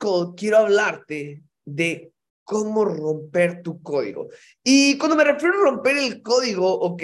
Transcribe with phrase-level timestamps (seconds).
[0.00, 2.10] Quiero hablarte de
[2.44, 4.28] cómo romper tu código.
[4.64, 7.02] Y cuando me refiero a romper el código, ¿ok?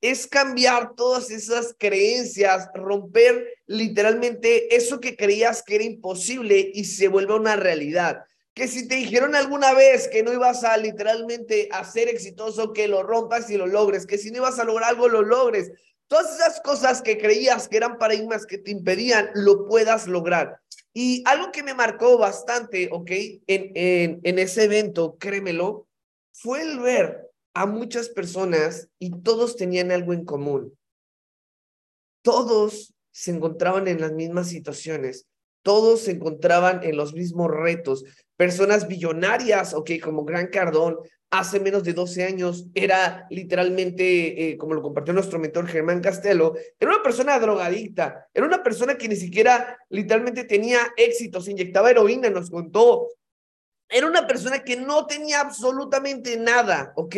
[0.00, 7.08] Es cambiar todas esas creencias, romper literalmente eso que creías que era imposible y se
[7.08, 8.24] vuelve una realidad.
[8.54, 12.88] Que si te dijeron alguna vez que no ibas a literalmente a ser exitoso, que
[12.88, 15.70] lo rompas y lo logres, que si no ibas a lograr algo, lo logres.
[16.06, 20.60] Todas esas cosas que creías que eran paradigmas que te impedían, lo puedas lograr.
[20.94, 23.10] Y algo que me marcó bastante, ¿ok?
[23.46, 25.86] En, en, en ese evento, créemelo,
[26.32, 30.76] fue el ver a muchas personas y todos tenían algo en común.
[32.22, 35.26] Todos se encontraban en las mismas situaciones,
[35.62, 38.04] todos se encontraban en los mismos retos.
[38.36, 40.98] Personas billonarias, ok, como Gran Cardón,
[41.30, 46.54] hace menos de 12 años era literalmente, eh, como lo compartió nuestro mentor Germán Castelo,
[46.78, 51.90] era una persona drogadicta, era una persona que ni siquiera literalmente tenía éxito, se inyectaba
[51.90, 53.08] heroína, nos contó.
[53.90, 57.16] Era una persona que no tenía absolutamente nada, ¿ok?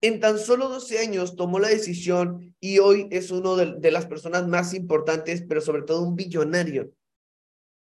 [0.00, 4.06] En tan solo 12 años tomó la decisión y hoy es uno de, de las
[4.06, 6.92] personas más importantes, pero sobre todo un billonario.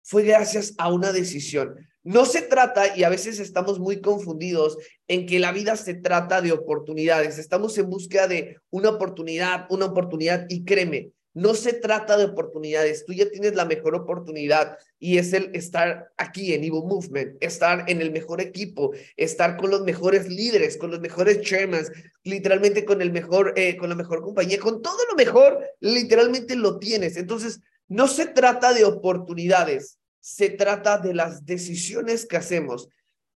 [0.02, 1.76] Fue gracias a una decisión.
[2.04, 6.40] No se trata, y a veces estamos muy confundidos, en que la vida se trata
[6.40, 7.38] de oportunidades.
[7.38, 13.04] Estamos en búsqueda de una oportunidad, una oportunidad, y créeme, no se trata de oportunidades.
[13.06, 17.84] Tú ya tienes la mejor oportunidad y es el estar aquí en Evo Movement, estar
[17.88, 21.90] en el mejor equipo, estar con los mejores líderes, con los mejores chairmans,
[22.22, 26.78] literalmente con el mejor, eh, con la mejor compañía, con todo lo mejor, literalmente lo
[26.78, 27.16] tienes.
[27.16, 32.88] Entonces, no se trata de oportunidades, se trata de las decisiones que hacemos.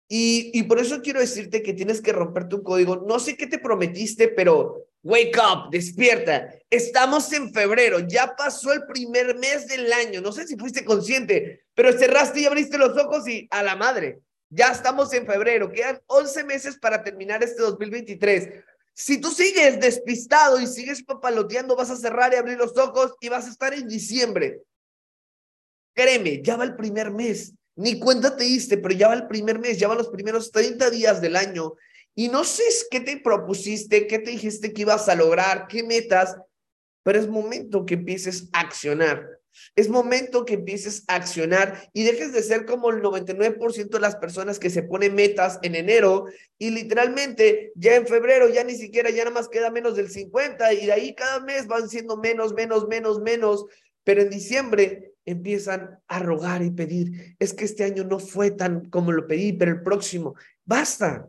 [0.07, 3.05] Y, por eso quiero decirte que tienes que romper tu código.
[3.09, 6.55] No sé qué te prometiste, pero wake up, despierta.
[6.69, 10.21] Estamos en febrero, ya pasó el primer mes del año.
[10.21, 14.21] No sé si fuiste consciente, pero cerraste y abriste los ojos y a la madre.
[14.51, 18.51] Ya estamos en febrero, quedan 11 meses para terminar este 2023.
[18.93, 23.31] Si tú sigues despistado y sigues papaloteando, vas a cerrar y abrir los ojos y
[23.31, 24.61] vas a estar en diciembre.
[25.95, 27.55] Créeme, ya va el primer mes.
[27.77, 30.91] Ni cuenta te diste, pero ya va el primer mes, ya van los primeros 30
[30.91, 31.75] días del año.
[32.15, 36.37] Y no sé qué te propusiste, qué te dijiste que ibas a lograr, qué metas,
[37.03, 39.29] pero es momento que empieces a accionar.
[39.77, 44.17] Es momento que empieces a accionar y dejes de ser como el 99% de las
[44.17, 46.27] personas que se ponen metas en enero
[46.59, 50.73] y literalmente ya en febrero ya ni siquiera ya nada más queda menos del 50
[50.73, 53.67] y de ahí cada mes van siendo menos, menos, menos, menos,
[54.03, 58.89] pero en diciembre empiezan a rogar y pedir, es que este año no fue tan
[58.91, 61.29] como lo pedí, pero el próximo, basta.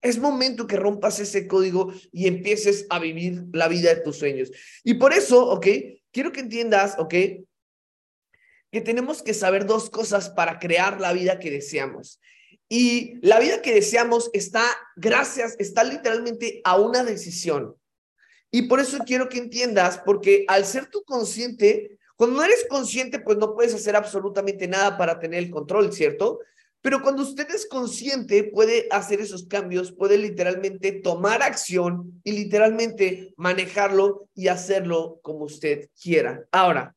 [0.00, 4.50] Es momento que rompas ese código y empieces a vivir la vida de tus sueños.
[4.82, 5.66] Y por eso, ¿ok?
[6.10, 7.14] Quiero que entiendas, ¿ok?
[8.70, 12.20] Que tenemos que saber dos cosas para crear la vida que deseamos.
[12.68, 14.64] Y la vida que deseamos está,
[14.96, 17.76] gracias, está literalmente a una decisión.
[18.50, 23.18] Y por eso quiero que entiendas, porque al ser tú consciente, cuando no eres consciente,
[23.18, 26.38] pues no puedes hacer absolutamente nada para tener el control, ¿cierto?
[26.80, 33.34] Pero cuando usted es consciente, puede hacer esos cambios, puede literalmente tomar acción y literalmente
[33.36, 36.46] manejarlo y hacerlo como usted quiera.
[36.52, 36.94] Ahora,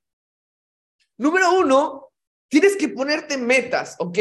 [1.17, 2.11] número uno,
[2.47, 4.19] tienes que ponerte metas, ¿ok?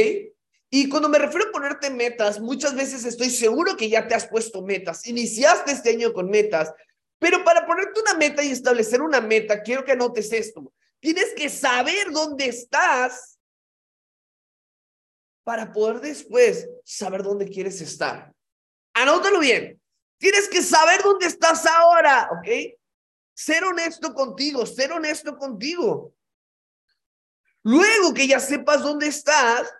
[0.70, 4.26] Y cuando me refiero a ponerte metas, muchas veces estoy seguro que ya te has
[4.26, 5.06] puesto metas.
[5.06, 6.72] Iniciaste este año con metas,
[7.18, 10.72] pero para ponerte una meta y establecer una meta, quiero que anotes esto.
[11.04, 13.38] Tienes que saber dónde estás
[15.44, 18.32] para poder después saber dónde quieres estar.
[18.94, 19.78] Anótalo bien.
[20.16, 22.48] Tienes que saber dónde estás ahora, ¿ok?
[23.34, 26.14] Ser honesto contigo, ser honesto contigo.
[27.62, 29.70] Luego que ya sepas dónde estás,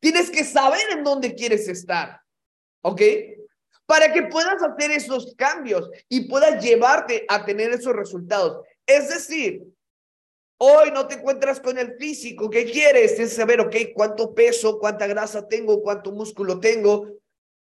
[0.00, 2.18] tienes que saber en dónde quieres estar,
[2.80, 3.02] ¿ok?
[3.84, 8.66] Para que puedas hacer esos cambios y puedas llevarte a tener esos resultados.
[8.86, 9.66] Es decir,
[10.64, 12.48] Hoy no te encuentras con el físico.
[12.48, 13.18] ¿Qué quieres?
[13.18, 17.08] Es saber, ok, cuánto peso, cuánta grasa tengo, cuánto músculo tengo.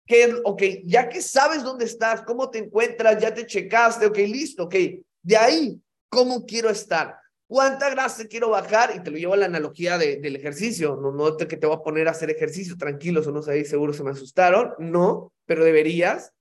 [0.05, 4.63] ¿Qué, ok, ya que sabes dónde estás, cómo te encuentras, ya te checaste, ok, listo,
[4.63, 4.75] ok.
[5.21, 7.17] De ahí, ¿cómo quiero estar?
[7.45, 8.93] ¿Cuánta grasa quiero bajar?
[8.95, 10.95] Y te lo llevo a la analogía de, del ejercicio.
[10.95, 13.65] No, no te, que te voy a poner a hacer ejercicio, tranquilos, o no sé,
[13.65, 14.75] seguro se me asustaron.
[14.79, 16.31] No, pero deberías.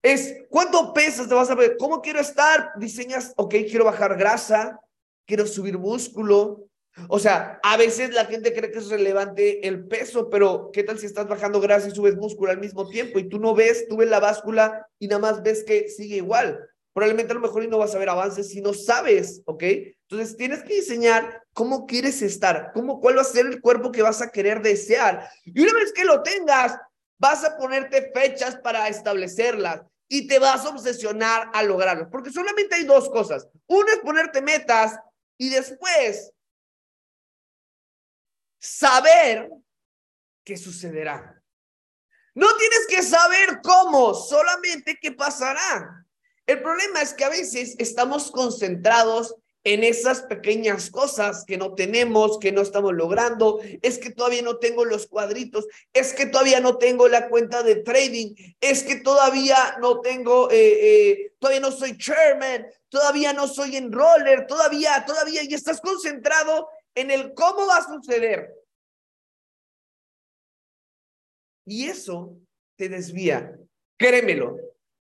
[0.00, 1.28] Es, ¿cuánto pesas?
[1.28, 2.70] Te vas a ver, ¿cómo quiero estar?
[2.76, 4.78] Diseñas, ok, quiero bajar grasa,
[5.26, 6.66] quiero subir músculo.
[7.08, 10.98] O sea, a veces la gente cree que es relevante el peso, pero ¿qué tal
[10.98, 13.96] si estás bajando grasa y subes músculo al mismo tiempo y tú no ves, tú
[13.96, 16.60] ves la báscula y nada más ves que sigue igual?
[16.92, 19.64] Probablemente a lo mejor y no vas a ver avances si no sabes, ¿ok?
[20.08, 24.02] Entonces tienes que diseñar cómo quieres estar, cómo, cuál va a ser el cuerpo que
[24.02, 25.28] vas a querer desear.
[25.44, 26.78] Y una vez que lo tengas,
[27.18, 32.08] vas a ponerte fechas para establecerlas y te vas a obsesionar a lograrlo.
[32.10, 33.48] Porque solamente hay dos cosas.
[33.66, 34.96] Una es ponerte metas
[35.38, 36.32] y después
[38.58, 39.50] saber
[40.44, 41.42] qué sucederá.
[42.34, 46.06] No tienes que saber cómo, solamente qué pasará.
[46.46, 52.38] El problema es que a veces estamos concentrados en esas pequeñas cosas que no tenemos,
[52.38, 56.76] que no estamos logrando, es que todavía no tengo los cuadritos, es que todavía no
[56.76, 61.96] tengo la cuenta de trading, es que todavía no tengo, eh, eh, todavía no soy
[61.96, 67.84] chairman, todavía no soy enroller, todavía, todavía, y estás concentrado en el cómo va a
[67.84, 68.54] suceder.
[71.66, 72.36] Y eso
[72.76, 73.52] te desvía.
[73.98, 74.56] Créemelo,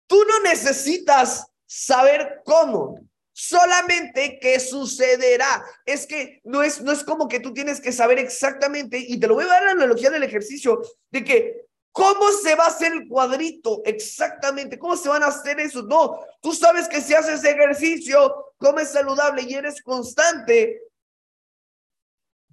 [0.08, 2.98] tú no necesitas saber cómo,
[3.34, 5.66] solamente qué sucederá.
[5.86, 9.28] Es que no es, no es como que tú tienes que saber exactamente, y te
[9.28, 12.94] lo voy a dar la analogía del ejercicio, de que cómo se va a hacer
[12.94, 15.84] el cuadrito exactamente, cómo se van a hacer eso.
[15.84, 20.82] No, tú sabes que si haces ejercicio, comes saludable y eres constante,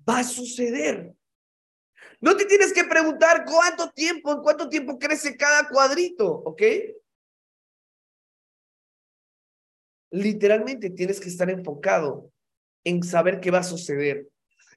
[0.09, 1.15] va a suceder.
[2.21, 6.63] No te tienes que preguntar cuánto tiempo, en cuánto tiempo crece cada cuadrito, ¿ok?
[10.11, 12.33] Literalmente tienes que estar enfocado
[12.83, 14.27] en saber qué va a suceder,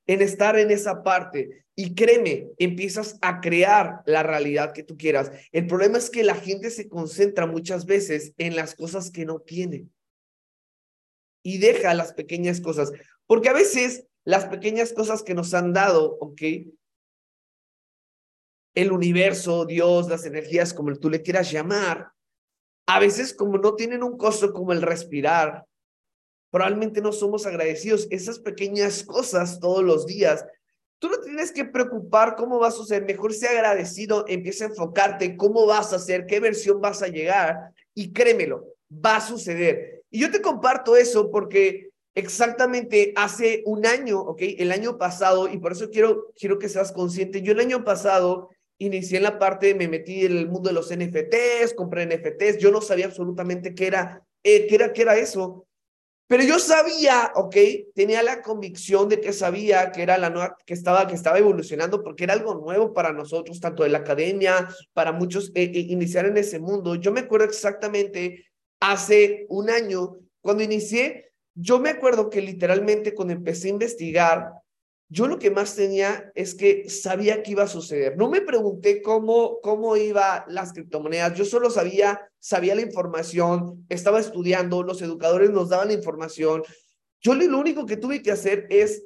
[0.08, 1.66] en estar en esa parte.
[1.76, 5.32] Y créeme, empiezas a crear la realidad que tú quieras.
[5.52, 9.40] El problema es que la gente se concentra muchas veces en las cosas que no
[9.40, 9.88] tiene
[11.44, 12.92] y deja las pequeñas cosas,
[13.26, 16.42] porque a veces las pequeñas cosas que nos han dado, ¿ok?
[18.74, 22.12] el universo, Dios, las energías, como tú le quieras llamar,
[22.88, 25.66] a veces como no tienen un costo como el respirar,
[26.52, 28.08] probablemente no somos agradecidos.
[28.12, 30.46] Esas pequeñas cosas todos los días,
[31.00, 35.36] tú no tienes que preocupar cómo vas a suceder, mejor sea agradecido, empieza a enfocarte
[35.36, 40.04] cómo vas a hacer, qué versión vas a llegar y créemelo, va a suceder.
[40.12, 44.42] Y yo te comparto eso porque exactamente hace un año, ¿ok?
[44.60, 48.50] El año pasado, y por eso quiero, quiero que seas consciente, yo el año pasado
[48.78, 52.72] inicié en la parte, me metí en el mundo de los NFTs, compré NFTs, yo
[52.72, 55.66] no sabía absolutamente qué era, eh, qué era, qué era eso,
[56.32, 57.58] pero yo sabía, ok,
[57.94, 62.02] tenía la convicción de que sabía que era la nueva, que estaba, que estaba evolucionando
[62.02, 66.26] porque era algo nuevo para nosotros, tanto de la academia, para muchos eh, eh, iniciar
[66.26, 66.96] en ese mundo.
[66.96, 68.46] Yo me acuerdo exactamente
[68.80, 74.52] hace un año, cuando inicié, yo me acuerdo que literalmente cuando empecé a investigar,
[75.12, 78.16] yo lo que más tenía es que sabía que iba a suceder.
[78.16, 81.38] No me pregunté cómo, cómo iba las criptomonedas.
[81.38, 86.64] Yo solo sabía, sabía la información, estaba estudiando, los educadores nos daban la información.
[87.20, 89.04] Yo lo único que tuve que hacer es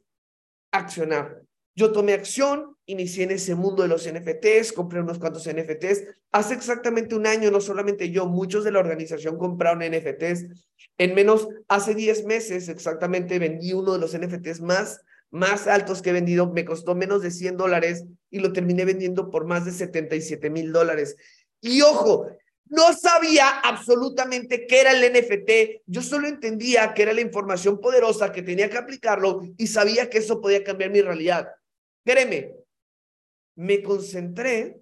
[0.72, 1.42] accionar.
[1.74, 6.04] Yo tomé acción, inicié en ese mundo de los NFTs, compré unos cuantos NFTs.
[6.32, 10.46] Hace exactamente un año, no solamente yo, muchos de la organización compraron NFTs.
[11.00, 15.02] En menos, hace 10 meses exactamente vendí uno de los NFTs más
[15.36, 19.30] más altos que he vendido, me costó menos de 100 dólares y lo terminé vendiendo
[19.30, 21.18] por más de 77 mil dólares.
[21.60, 22.28] Y ojo,
[22.68, 28.32] no sabía absolutamente qué era el NFT, yo solo entendía que era la información poderosa,
[28.32, 31.50] que tenía que aplicarlo y sabía que eso podía cambiar mi realidad.
[32.06, 32.56] Créeme,
[33.56, 34.80] me concentré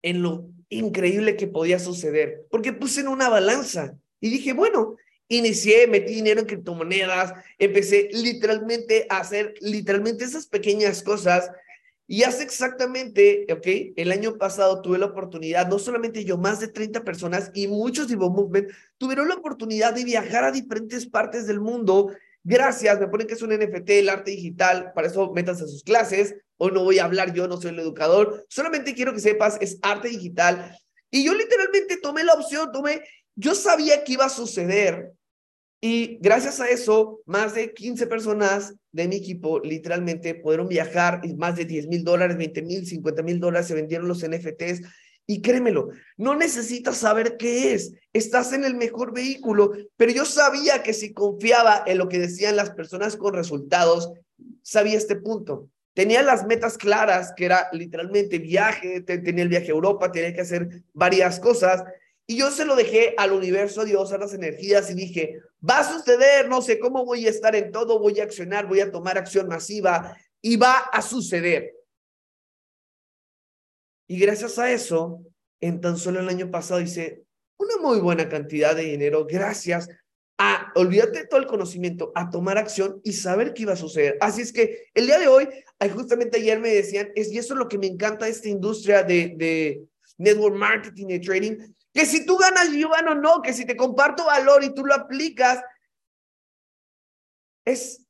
[0.00, 4.96] en lo increíble que podía suceder, porque puse en una balanza y dije, bueno,
[5.28, 11.50] Inicié, metí dinero en criptomonedas, empecé literalmente a hacer literalmente esas pequeñas cosas.
[12.06, 16.68] Y hace exactamente, ok, el año pasado tuve la oportunidad, no solamente yo, más de
[16.68, 21.58] 30 personas y muchos de Movement tuvieron la oportunidad de viajar a diferentes partes del
[21.58, 22.12] mundo.
[22.44, 25.82] Gracias, me ponen que es un NFT, el arte digital, para eso metas a sus
[25.82, 26.36] clases.
[26.58, 29.80] Hoy no voy a hablar, yo no soy el educador, solamente quiero que sepas, es
[29.82, 30.78] arte digital.
[31.10, 33.02] Y yo literalmente tomé la opción, tomé
[33.36, 35.12] yo sabía que iba a suceder
[35.86, 41.32] y gracias a eso, más de 15 personas de mi equipo literalmente pudieron viajar y
[41.34, 44.82] más de 10 mil dólares, 20 mil, 50 mil dólares se vendieron los NFTs.
[45.28, 50.82] Y créemelo, no necesitas saber qué es, estás en el mejor vehículo, pero yo sabía
[50.82, 54.10] que si confiaba en lo que decían las personas con resultados,
[54.62, 55.70] sabía este punto.
[55.94, 60.40] Tenía las metas claras, que era literalmente viaje, tenía el viaje a Europa, tenía que
[60.40, 61.84] hacer varias cosas,
[62.26, 65.78] y yo se lo dejé al universo, a Dios, a las energías y dije, va
[65.78, 68.90] a suceder, no sé cómo voy a estar en todo, voy a accionar, voy a
[68.90, 71.72] tomar acción masiva y va a suceder.
[74.08, 75.22] Y gracias a eso,
[75.60, 77.24] en tan solo el año pasado hice
[77.58, 79.88] una muy buena cantidad de dinero gracias
[80.38, 84.18] a, olvídate de todo el conocimiento, a tomar acción y saber qué iba a suceder.
[84.20, 85.48] Así es que el día de hoy,
[85.94, 89.02] justamente ayer me decían, es, y eso es lo que me encanta de esta industria
[89.02, 89.84] de, de
[90.18, 91.56] network marketing y trading,
[91.96, 94.92] que si tú ganas, yo gano, no, que si te comparto valor y tú lo
[94.94, 95.64] aplicas,
[97.64, 98.06] es,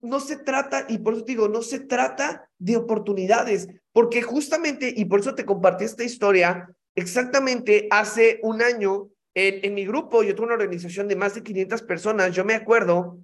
[0.00, 4.92] no se trata, y por eso te digo, no se trata de oportunidades, porque justamente,
[4.94, 10.34] y por eso te compartí esta historia, exactamente hace un año en, mi grupo, yo
[10.34, 13.20] tuve una organización de más de 500 personas, yo me acuerdo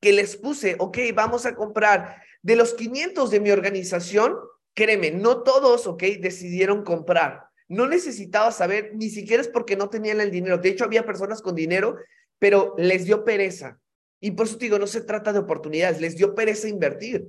[0.00, 4.36] que les puse, ok, vamos a comprar de los 500 de mi organización,
[4.74, 7.53] créeme, no todos, ok, decidieron comprar.
[7.68, 10.58] No necesitaba saber, ni siquiera es porque no tenían el dinero.
[10.58, 11.96] De hecho, había personas con dinero,
[12.38, 13.80] pero les dio pereza.
[14.20, 17.28] Y por eso te digo, no se trata de oportunidades, les dio pereza invertir.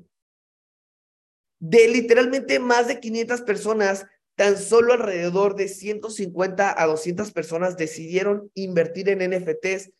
[1.59, 8.51] De literalmente más de 500 personas, tan solo alrededor de 150 a 200 personas decidieron
[8.53, 9.91] invertir en NFTs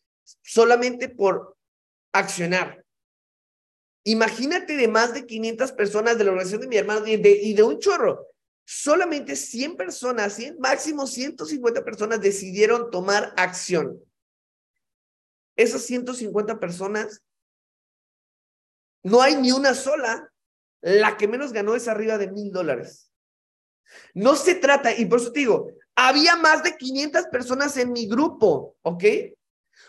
[0.42, 1.58] solamente por
[2.14, 2.84] accionar.
[4.04, 7.54] Imagínate de más de 500 personas de la organización de mi hermano y de, y
[7.54, 8.28] de un chorro.
[8.66, 14.04] Solamente 100 personas, 100, máximo 150 personas decidieron tomar acción.
[15.56, 17.24] Esas 150 personas,
[19.04, 20.32] no hay ni una sola.
[20.82, 23.12] La que menos ganó es arriba de mil dólares.
[24.14, 28.08] No se trata, y por eso te digo, había más de 500 personas en mi
[28.08, 29.04] grupo, ¿ok?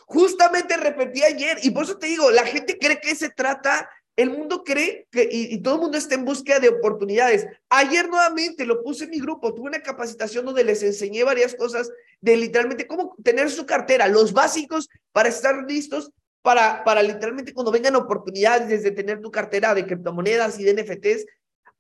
[0.07, 4.31] Justamente repetí ayer, y por eso te digo, la gente cree que se trata, el
[4.31, 7.47] mundo cree que, y, todo el mundo está en búsqueda de oportunidades.
[7.69, 11.91] Ayer nuevamente lo puse en mi grupo, tuve una capacitación donde les enseñé varias cosas
[12.21, 16.11] de literalmente cómo tener su cartera, los básicos para estar listos
[16.43, 21.27] para, para literalmente cuando vengan oportunidades desde tener tu cartera de criptomonedas y de NFTs,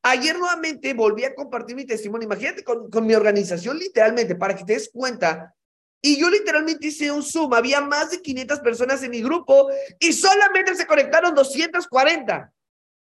[0.09, 2.26] Ayer nuevamente volví a compartir mi testimonio.
[2.26, 5.56] Imagínate con, con mi organización, literalmente, para que te des cuenta.
[6.03, 7.53] Y yo literalmente hice un Zoom.
[7.55, 12.53] Había más de 500 personas en mi grupo y solamente se conectaron 240.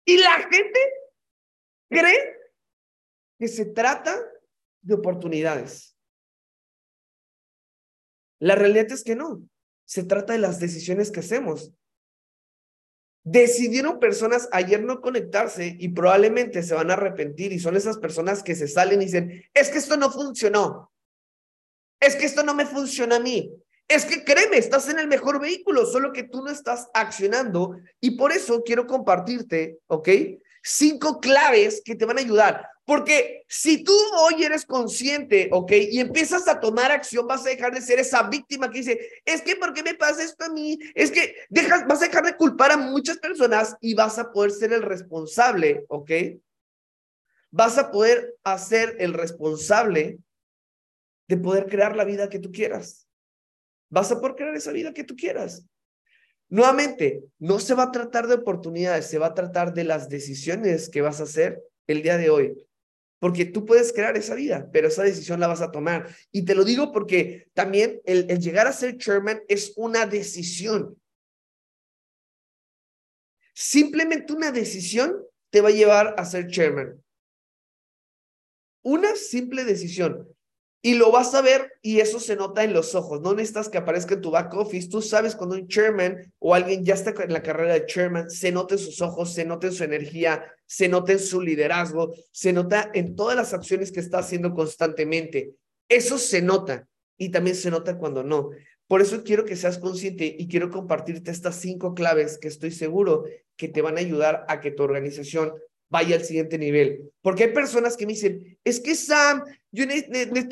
[0.05, 0.81] Y la gente
[1.89, 2.37] cree
[3.39, 4.19] que se trata
[4.83, 5.97] de oportunidades.
[8.39, 9.43] La realidad es que no.
[9.85, 11.73] Se trata de las decisiones que hacemos.
[13.23, 18.43] Decidieron personas ayer no conectarse y probablemente se van a arrepentir y son esas personas
[18.43, 20.90] que se salen y dicen, es que esto no funcionó,
[22.01, 23.53] es que esto no me funciona a mí,
[23.91, 28.13] es que créeme, estás en el mejor vehículo, solo que tú no estás accionando y
[28.13, 30.09] por eso quiero compartirte, ¿ok?
[30.63, 32.69] Cinco claves que te van a ayudar.
[32.85, 35.73] Porque si tú hoy eres consciente, ¿ok?
[35.91, 39.43] Y empiezas a tomar acción, vas a dejar de ser esa víctima que dice, es
[39.43, 40.79] que ¿por qué me pasa esto a mí?
[40.95, 44.53] Es que dejas, vas a dejar de culpar a muchas personas y vas a poder
[44.53, 46.11] ser el responsable, ¿ok?
[47.51, 50.19] Vas a poder hacer el responsable
[51.31, 53.07] de poder crear la vida que tú quieras.
[53.89, 55.65] Vas a poder crear esa vida que tú quieras.
[56.49, 60.89] Nuevamente, no se va a tratar de oportunidades, se va a tratar de las decisiones
[60.89, 62.67] que vas a hacer el día de hoy
[63.21, 66.09] porque tú puedes crear esa vida, pero esa decisión la vas a tomar.
[66.33, 70.99] Y te lo digo porque también el, llegar a ser chairman es una decisión.
[73.53, 77.05] Simplemente una decisión te va a llevar a ser chairman.
[78.83, 80.27] Una simple decisión.
[80.83, 83.21] Y lo vas a ver y eso se nota en los ojos.
[83.21, 84.89] No necesitas que aparezca en tu back office.
[84.89, 88.51] Tú sabes cuando un chairman o alguien ya está en la carrera de chairman, se
[88.51, 92.53] nota en sus ojos, se nota en su energía, se nota en su liderazgo, se
[92.55, 95.53] nota en todas las acciones que está haciendo constantemente.
[95.87, 98.51] Eso se nota y también se nota cuando no.
[98.87, 103.25] Por eso quiero que seas consciente y quiero compartirte estas cinco claves que estoy seguro
[103.57, 105.53] que te van a ayudar a que tu organización
[105.91, 107.13] vaya al siguiente nivel.
[107.21, 109.85] Porque hay personas que me dicen, es que Sam, yo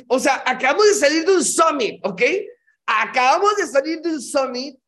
[0.09, 2.23] o sea, acabamos de salir de un summit, ¿ok?
[2.85, 4.79] Acabamos de salir de un summit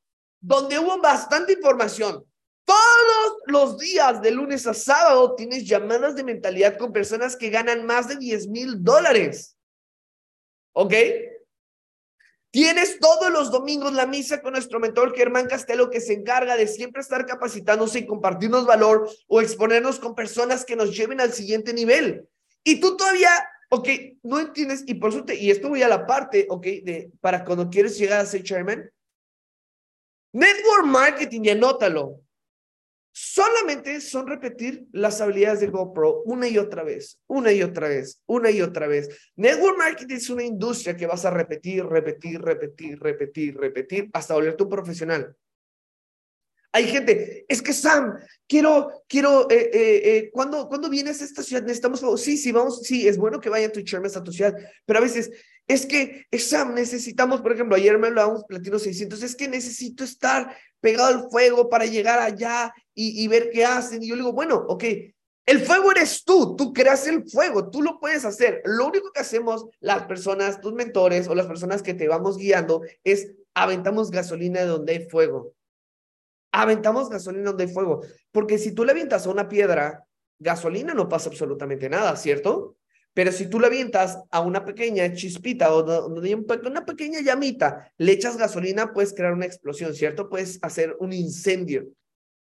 [0.40, 2.24] donde hubo bastante información.
[2.64, 7.86] Todos los días, de lunes a sábado, tienes llamadas de mentalidad con personas que ganan
[7.86, 9.56] más de 10 mil dólares.
[10.72, 10.94] ¿Ok?
[12.52, 16.66] Tienes todos los domingos la misa con nuestro mentor Germán Castelo que se encarga de
[16.66, 21.72] siempre estar capacitándose y compartirnos valor o exponernos con personas que nos lleven al siguiente
[21.72, 22.28] nivel.
[22.64, 23.30] Y tú todavía,
[23.70, 23.88] ok,
[24.24, 27.44] no entiendes, y por eso te, y esto voy a la parte, ok, de, para
[27.44, 28.90] cuando quieres llegar a ser chairman.
[30.32, 32.20] Network marketing, y anótalo
[33.12, 38.22] solamente son repetir las habilidades de GoPro una y otra vez, una y otra vez,
[38.26, 39.08] una y otra vez.
[39.36, 44.62] Network marketing es una industria que vas a repetir, repetir, repetir, repetir, repetir hasta volverte
[44.62, 45.36] un profesional.
[46.72, 48.14] Hay gente, es que Sam,
[48.46, 51.62] quiero, quiero, eh, eh, eh, ¿cuándo, ¿cuándo vienes a esta ciudad?
[51.62, 54.54] Necesitamos, sí, sí, vamos, sí, es bueno que vayan tu chairman a tu ciudad,
[54.86, 55.32] pero a veces
[55.70, 56.26] es que,
[56.74, 61.68] necesitamos, por ejemplo, ayer me hablábamos platino 600, es que necesito estar pegado al fuego
[61.68, 64.02] para llegar allá y, ver qué hacen.
[64.02, 64.84] Y yo le digo, bueno, ok,
[65.46, 68.62] el fuego eres tú, tú creas el fuego, tú lo puedes hacer.
[68.64, 72.82] Lo único que hacemos las personas, tus mentores o las personas que te vamos guiando
[73.04, 75.54] es aventamos gasolina de donde hay fuego.
[76.50, 78.00] Aventamos gasolina donde hay fuego.
[78.32, 80.04] Porque si tú le avientas a una piedra,
[80.40, 82.76] gasolina no pasa absolutamente nada, ¿cierto?
[83.12, 88.36] Pero si tú le avientas a una pequeña chispita o una pequeña llamita, le echas
[88.36, 90.28] gasolina, puedes crear una explosión, ¿cierto?
[90.28, 91.88] Puedes hacer un incendio.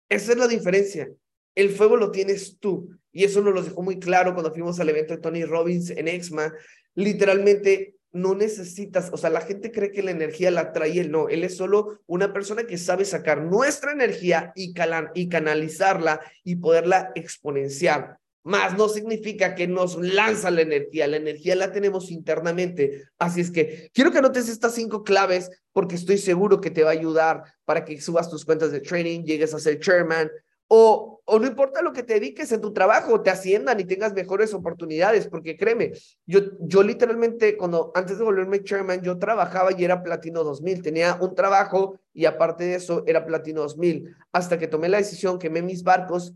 [0.09, 1.09] Esa es la diferencia.
[1.55, 2.91] El fuego lo tienes tú.
[3.13, 6.09] Y eso nos lo dejó muy claro cuando fuimos al evento de Tony Robbins en
[6.09, 6.53] Exma.
[6.95, 11.29] Literalmente no necesitas, o sea, la gente cree que la energía la trae él, no,
[11.29, 14.75] él es solo una persona que sabe sacar nuestra energía y,
[15.15, 18.19] y canalizarla y poderla exponenciar.
[18.49, 23.05] Más no significa que nos lanza la energía, la energía la tenemos internamente.
[23.19, 26.89] Así es que quiero que anotes estas cinco claves porque estoy seguro que te va
[26.89, 30.31] a ayudar para que subas tus cuentas de trading, llegues a ser chairman,
[30.67, 34.15] o, o no importa lo que te dediques en tu trabajo, te asciendan y tengas
[34.15, 35.93] mejores oportunidades, porque créeme,
[36.25, 41.19] yo, yo literalmente cuando antes de volverme chairman, yo trabajaba y era platino 2000, tenía
[41.21, 45.61] un trabajo y aparte de eso era platino 2000, hasta que tomé la decisión, quemé
[45.61, 46.33] mis barcos,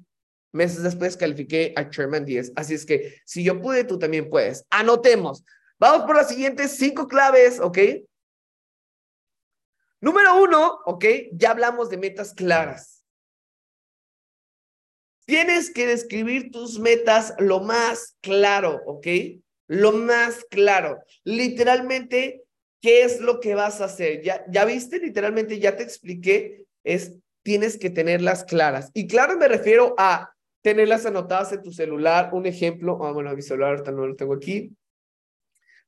[0.53, 4.65] meses después califiqué a chairman 10, así es que si yo pude, tú también puedes.
[4.71, 5.45] Anotemos,
[5.79, 7.79] vamos por las siguientes cinco claves, ¿ok?
[10.01, 11.05] Número uno, ¿ok?
[11.33, 13.05] Ya hablamos de metas claras.
[15.25, 19.07] Tienes que describir tus metas lo más claro, ¿ok?
[19.69, 20.99] Lo más claro.
[21.23, 22.45] Literalmente,
[22.81, 24.23] ¿qué es lo que vas a hacer?
[24.23, 28.91] Ya, ya viste, literalmente, ya te expliqué, es tienes que tenerlas claras.
[28.95, 32.31] Y claro me refiero a tenerlas anotadas en tu celular.
[32.33, 34.75] Un ejemplo, ah, bueno, mi celular ahorita no lo tengo aquí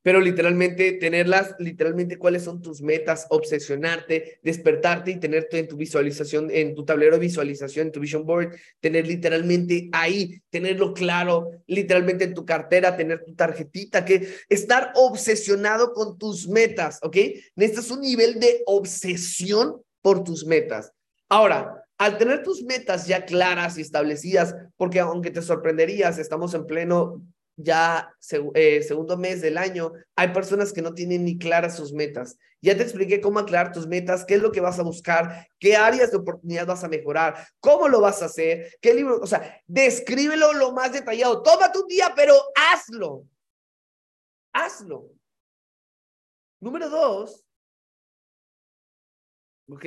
[0.05, 6.51] pero literalmente tenerlas, literalmente cuáles son tus metas, obsesionarte, despertarte y tenerte en tu visualización,
[6.51, 12.25] en tu tablero de visualización, en tu vision board, tener literalmente ahí, tenerlo claro, literalmente
[12.25, 17.17] en tu cartera, tener tu tarjetita, que estar obsesionado con tus metas, ¿ok?
[17.57, 20.93] Necesitas un nivel de obsesión por tus metas.
[21.31, 26.67] Ahora, al tener tus metas ya claras y establecidas, porque aunque te sorprenderías, estamos en
[26.67, 27.23] pleno
[27.57, 28.13] ya
[28.55, 32.37] eh, segundo mes del año, hay personas que no tienen ni claras sus metas.
[32.61, 35.77] Ya te expliqué cómo aclarar tus metas, qué es lo que vas a buscar, qué
[35.77, 39.61] áreas de oportunidad vas a mejorar, cómo lo vas a hacer, qué libro, o sea,
[39.67, 41.43] descríbelo lo más detallado.
[41.43, 43.25] Tómate un día, pero hazlo.
[44.53, 45.11] Hazlo.
[46.61, 47.45] Número dos,
[49.69, 49.85] ¿ok?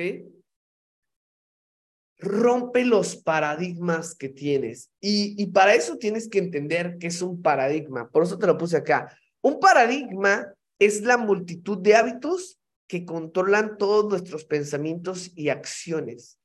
[2.18, 4.90] Rompe los paradigmas que tienes.
[5.00, 8.08] Y, y para eso tienes que entender que es un paradigma.
[8.10, 9.16] Por eso te lo puse acá.
[9.40, 16.40] Un paradigma es la multitud de hábitos que controlan todos nuestros pensamientos y acciones.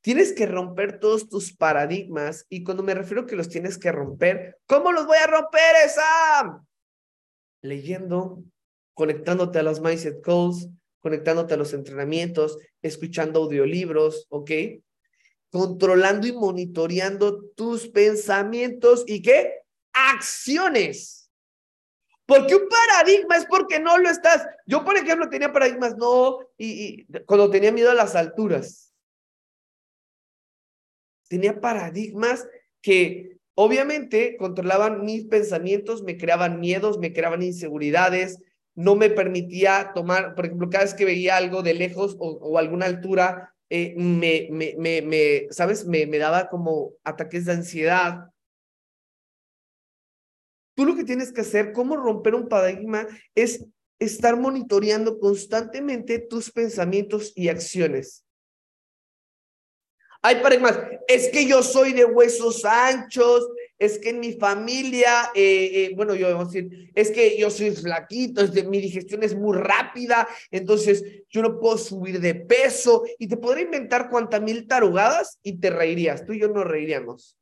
[0.00, 4.56] Tienes que romper todos tus paradigmas y cuando me refiero que los tienes que romper,
[4.66, 6.64] ¿cómo los voy a romper, esa?
[7.62, 8.44] Leyendo,
[8.94, 10.68] conectándote a los mindset calls,
[11.00, 14.50] conectándote a los entrenamientos, escuchando audiolibros, ¿ok?
[15.50, 19.62] Controlando y monitoreando tus pensamientos y qué?
[19.92, 21.30] Acciones.
[22.26, 24.46] Porque un paradigma es porque no lo estás.
[24.66, 28.92] Yo, por ejemplo, tenía paradigmas, no, y, cuando tenía miedo a las alturas.
[31.28, 32.46] Tenía paradigmas
[32.82, 38.38] que obviamente controlaban mis pensamientos, me creaban miedos, me creaban inseguridades,
[38.74, 42.58] no me permitía tomar, por ejemplo, cada vez que veía algo de lejos o, o
[42.58, 45.84] alguna altura, eh, me, me, me, me, ¿sabes?
[45.84, 48.30] Me, me daba como ataques de ansiedad.
[50.74, 53.64] Tú lo que tienes que hacer, cómo romper un paradigma, es
[53.98, 58.24] estar monitoreando constantemente tus pensamientos y acciones.
[60.22, 63.48] Hay paradigmas, es que yo soy de huesos anchos,
[63.78, 67.70] es que en mi familia, eh, eh, bueno, yo a decir, es que yo soy
[67.70, 73.04] flaquito, es de, mi digestión es muy rápida, entonces yo no puedo subir de peso
[73.18, 77.36] y te podría inventar cuantas mil tarugadas y te reirías, tú y yo no reiríamos.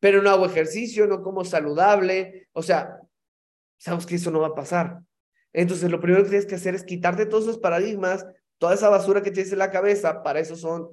[0.00, 3.00] Pero no hago ejercicio, no como saludable, o sea,
[3.78, 5.00] sabemos que eso no va a pasar.
[5.52, 8.26] Entonces, lo primero que tienes que hacer es quitarte todos esos paradigmas,
[8.58, 10.88] toda esa basura que tienes en la cabeza, para eso son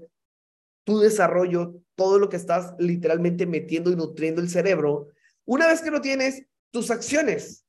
[0.83, 5.07] tu desarrollo, todo lo que estás literalmente metiendo y nutriendo el cerebro,
[5.45, 7.65] una vez que lo tienes, tus acciones.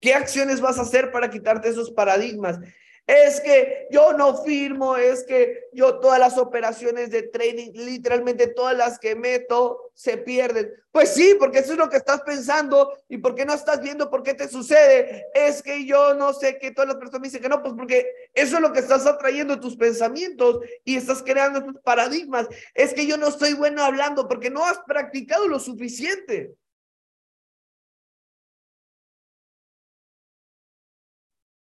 [0.00, 2.58] ¿Qué acciones vas a hacer para quitarte esos paradigmas?
[3.06, 8.76] Es que yo no firmo, es que yo todas las operaciones de trading, literalmente todas
[8.76, 10.72] las que meto, se pierden.
[10.92, 14.22] Pues sí, porque eso es lo que estás pensando y porque no estás viendo por
[14.22, 15.26] qué te sucede.
[15.34, 18.06] Es que yo no sé que todas las personas me dicen que no, pues porque
[18.34, 22.46] eso es lo que estás atrayendo tus pensamientos y estás creando tus paradigmas.
[22.74, 26.54] Es que yo no estoy bueno hablando porque no has practicado lo suficiente.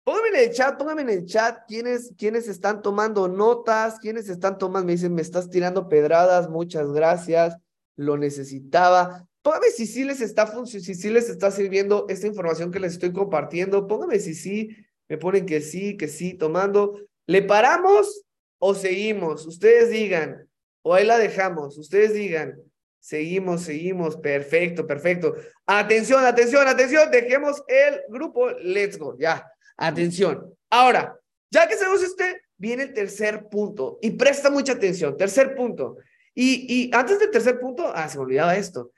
[0.03, 4.57] Póngame en el chat, póngame en el chat quiénes, quiénes están tomando notas, quiénes están
[4.57, 7.55] tomando, me dicen, me estás tirando pedradas, muchas gracias,
[7.95, 9.27] lo necesitaba.
[9.41, 13.13] Póngame si sí les está si sí les está sirviendo esta información que les estoy
[13.13, 13.87] compartiendo.
[13.87, 14.75] Póngame si sí,
[15.07, 16.99] me ponen que sí, que sí, tomando.
[17.27, 18.23] ¿Le paramos
[18.59, 19.45] o seguimos?
[19.45, 20.49] Ustedes digan,
[20.81, 22.59] o ahí la dejamos, ustedes digan.
[22.99, 25.35] Seguimos, seguimos, perfecto, perfecto.
[25.65, 29.52] Atención, atención, atención, dejemos el grupo, let's go, ya.
[29.77, 30.53] Atención.
[30.69, 31.19] Ahora,
[31.51, 35.17] ya que sabemos este, viene el tercer punto y presta mucha atención.
[35.17, 35.97] Tercer punto.
[36.35, 38.91] Y, y antes del tercer punto, ah, se me olvidaba esto.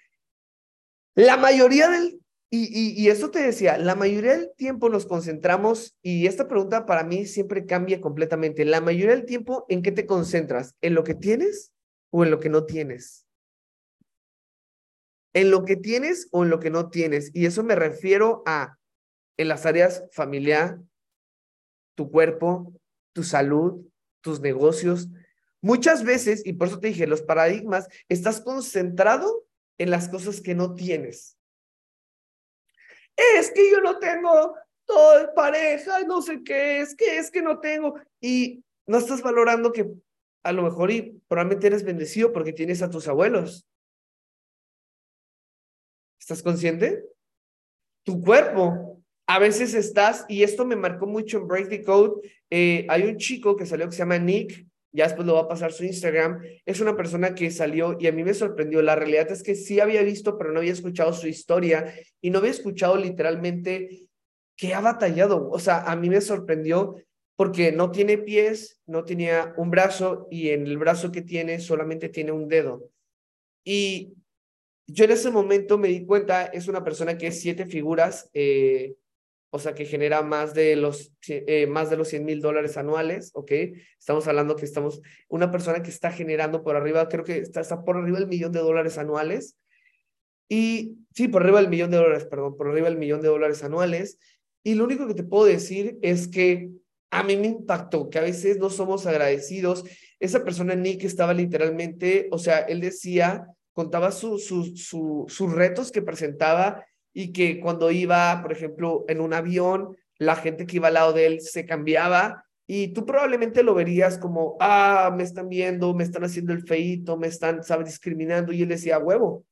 [1.16, 5.98] La mayoría del, y, y, y eso te decía, la mayoría del tiempo nos concentramos,
[6.02, 8.64] y esta pregunta para mí siempre cambia completamente.
[8.66, 10.76] La mayoría del tiempo, ¿en qué te concentras?
[10.82, 11.74] ¿En lo que tienes
[12.12, 13.26] o en lo que no tienes?
[15.34, 17.32] ¿En lo que tienes o en lo que no tienes?
[17.34, 18.78] Y eso me refiero a
[19.38, 20.80] en las áreas familiar,
[21.96, 22.74] tu cuerpo,
[23.14, 23.86] tu salud,
[24.22, 25.10] tus negocios.
[25.62, 29.46] Muchas veces, y por eso te dije, los paradigmas, estás concentrado
[29.78, 31.38] en las cosas que no tienes.
[33.16, 37.60] Es que yo no tengo todo pareja, no sé qué, es que es que no
[37.60, 38.00] tengo.
[38.22, 39.90] Y no estás valorando que
[40.44, 43.68] a lo mejor y probablemente eres bendecido porque tienes a tus abuelos.
[46.20, 47.04] ¿Estás consciente?
[48.04, 48.95] Tu cuerpo,
[49.28, 53.18] a veces estás, y esto me marcó mucho en Break the Code, eh, hay un
[53.18, 56.42] chico que salió que se llama Nick, ya después lo va a pasar su Instagram,
[56.66, 59.80] es una persona que salió y a mí me sorprendió, la realidad es que sí
[59.80, 64.08] había visto, pero no había escuchado su historia y no había escuchado literalmente
[64.56, 66.96] que ha batallado, o sea, a mí me sorprendió
[67.36, 72.08] porque no tiene pies, no tenía un brazo y en el brazo que tiene solamente
[72.08, 72.90] tiene un dedo.
[73.66, 74.14] Y
[74.88, 78.96] yo en ese momento me di cuenta, es una persona que es siete figuras, eh,
[79.56, 83.32] o sea, que genera más de los, eh, más de los 100 mil dólares anuales,
[83.36, 83.54] ¿ok?
[83.98, 87.96] Estamos hablando que estamos, una persona que está generando por arriba, creo que está, por
[87.96, 89.58] arriba del millón de dólares anuales.
[90.50, 93.64] Y sí, por arriba del millón de dólares, perdón, por arriba del millón de dólares
[93.64, 94.20] anuales.
[94.62, 96.72] Y lo único que te puedo decir es que
[97.10, 99.86] a mí me impactó que a veces no somos agradecidos.
[100.20, 106.02] Esa persona, Nick, estaba literalmente, o sea, él decía, contaba su, su, sus retos que
[106.02, 106.86] presentaba
[107.18, 111.14] y que cuando iba, por ejemplo, en un avión, la gente que iba al lado
[111.14, 116.04] de él se cambiaba y tú probablemente lo verías como, ah, me están viendo, me
[116.04, 118.52] están haciendo el feito, me están, ¿sabes?, discriminando.
[118.52, 119.46] Y él decía, huevo,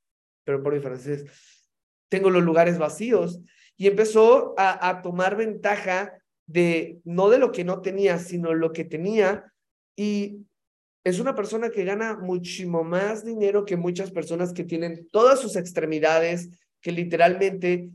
[0.43, 1.25] pero por francés,
[2.09, 3.39] tengo los lugares vacíos.
[3.77, 6.11] Y empezó a, a tomar ventaja
[6.45, 9.53] de, no de lo que no tenía, sino lo que tenía.
[9.95, 10.39] Y
[11.05, 15.55] es una persona que gana muchísimo más dinero que muchas personas que tienen todas sus
[15.55, 16.49] extremidades,
[16.83, 17.89] que literalmente,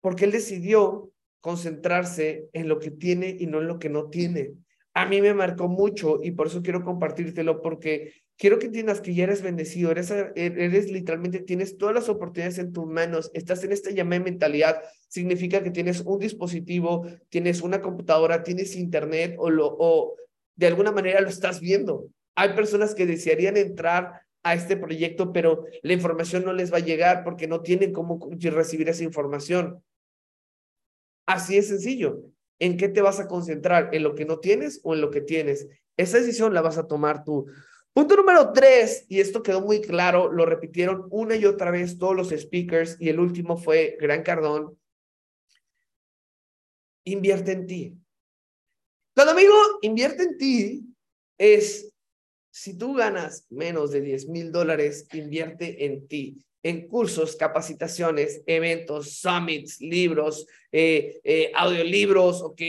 [0.00, 4.54] porque él decidió concentrarse en lo que tiene y no en lo que no tiene.
[4.94, 9.14] A mí me marcó mucho y por eso quiero compartírtelo porque quiero que entiendas que
[9.14, 13.72] ya eres bendecido, eres, eres literalmente, tienes todas las oportunidades en tus manos, estás en
[13.72, 19.76] esta llamada mentalidad, significa que tienes un dispositivo, tienes una computadora, tienes internet o, lo,
[19.78, 20.16] o
[20.56, 22.08] de alguna manera lo estás viendo.
[22.34, 26.84] Hay personas que desearían entrar a este proyecto, pero la información no les va a
[26.84, 29.82] llegar porque no tienen cómo recibir esa información.
[31.26, 32.22] Así es sencillo.
[32.58, 33.90] ¿En qué te vas a concentrar?
[33.92, 35.68] ¿En lo que no tienes o en lo que tienes?
[35.96, 37.46] Esa decisión la vas a tomar tú.
[37.92, 42.14] Punto número tres, y esto quedó muy claro, lo repitieron una y otra vez todos
[42.14, 44.78] los speakers, y el último fue Gran Cardón.
[47.04, 47.98] Invierte en ti.
[49.14, 50.84] Cuando amigo, invierte en ti
[51.38, 51.92] es
[52.58, 59.12] si tú ganas menos de 10 mil dólares, invierte en ti, en cursos, capacitaciones, eventos,
[59.20, 62.60] summits, libros, eh, eh, audiolibros, ¿ok?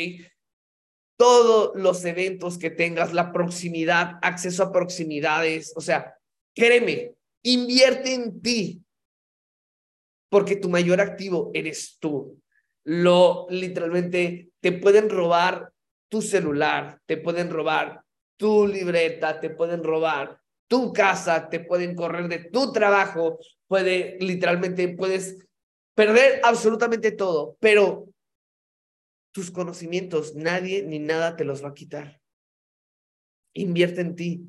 [1.18, 6.14] Todos los eventos que tengas, la proximidad, acceso a proximidades, o sea,
[6.54, 8.84] créeme, invierte en ti,
[10.30, 12.40] porque tu mayor activo eres tú.
[12.84, 15.74] Lo literalmente te pueden robar
[16.10, 18.04] tu celular, te pueden robar
[18.40, 24.88] tu libreta, te pueden robar tu casa, te pueden correr de tu trabajo, puede literalmente
[24.96, 25.46] puedes
[25.94, 28.08] perder absolutamente todo, pero
[29.34, 32.22] tus conocimientos, nadie ni nada te los va a quitar.
[33.54, 34.46] Invierte en ti.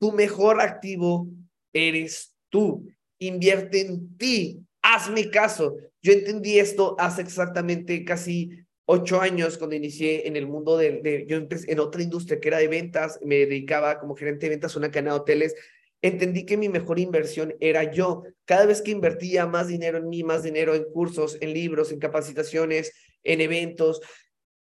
[0.00, 1.28] Tu mejor activo
[1.72, 2.88] eres tú.
[3.18, 4.66] Invierte en ti.
[4.82, 5.76] Hazme caso.
[6.02, 11.36] Yo entendí esto hace exactamente casi ocho años cuando inicié en el mundo de, yo
[11.36, 14.78] empecé en otra industria que era de ventas, me dedicaba como gerente de ventas a
[14.78, 15.54] una cadena de hoteles.
[16.02, 18.22] Entendí que mi mejor inversión era yo.
[18.44, 21.98] Cada vez que invertía más dinero en mí, más dinero en cursos, en libros, en
[21.98, 22.92] capacitaciones,
[23.24, 24.00] en eventos,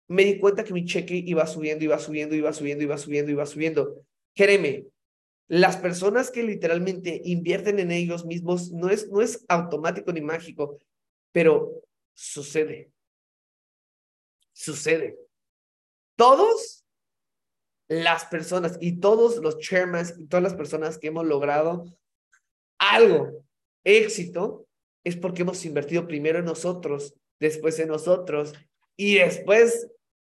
[0.08, 3.46] me di cuenta que mi cheque iba subiendo, iba subiendo, iba subiendo, iba subiendo, iba
[3.46, 4.06] subiendo.
[4.34, 4.86] Créeme,
[5.48, 10.80] las personas que literalmente invierten en ellos mismos no es, no es automático ni mágico,
[11.32, 12.92] pero sucede.
[14.56, 15.18] Sucede.
[16.16, 16.86] Todos
[17.90, 21.86] las personas y todos los chairmans y todas las personas que hemos logrado
[22.80, 23.46] algo,
[23.84, 24.66] éxito,
[25.04, 28.54] es porque hemos invertido primero en nosotros, después en nosotros
[28.96, 29.88] y después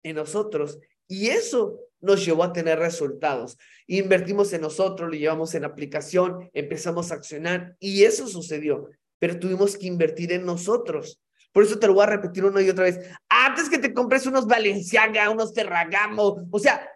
[0.04, 0.78] en nosotros.
[1.08, 3.58] Y eso nos llevó a tener resultados.
[3.88, 8.88] Invertimos en nosotros, lo llevamos en aplicación, empezamos a accionar y eso sucedió.
[9.18, 11.20] Pero tuvimos que invertir en nosotros.
[11.52, 12.98] Por eso te lo voy a repetir una y otra vez.
[13.28, 16.88] Antes que te compres unos Valenciaga, unos Ferragamo, o sea,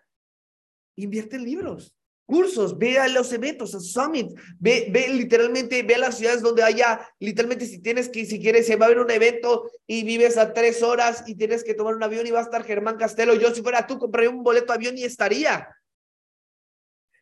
[0.96, 5.98] invierte en libros cursos, ve a los eventos, a Summit, ve, ve literalmente, ve a
[5.98, 9.10] las ciudades donde haya, literalmente si tienes que, si quieres, se va a haber un
[9.10, 12.42] evento y vives a tres horas y tienes que tomar un avión y va a
[12.42, 15.68] estar Germán Castelo, yo si fuera tú compraría un boleto de avión y estaría.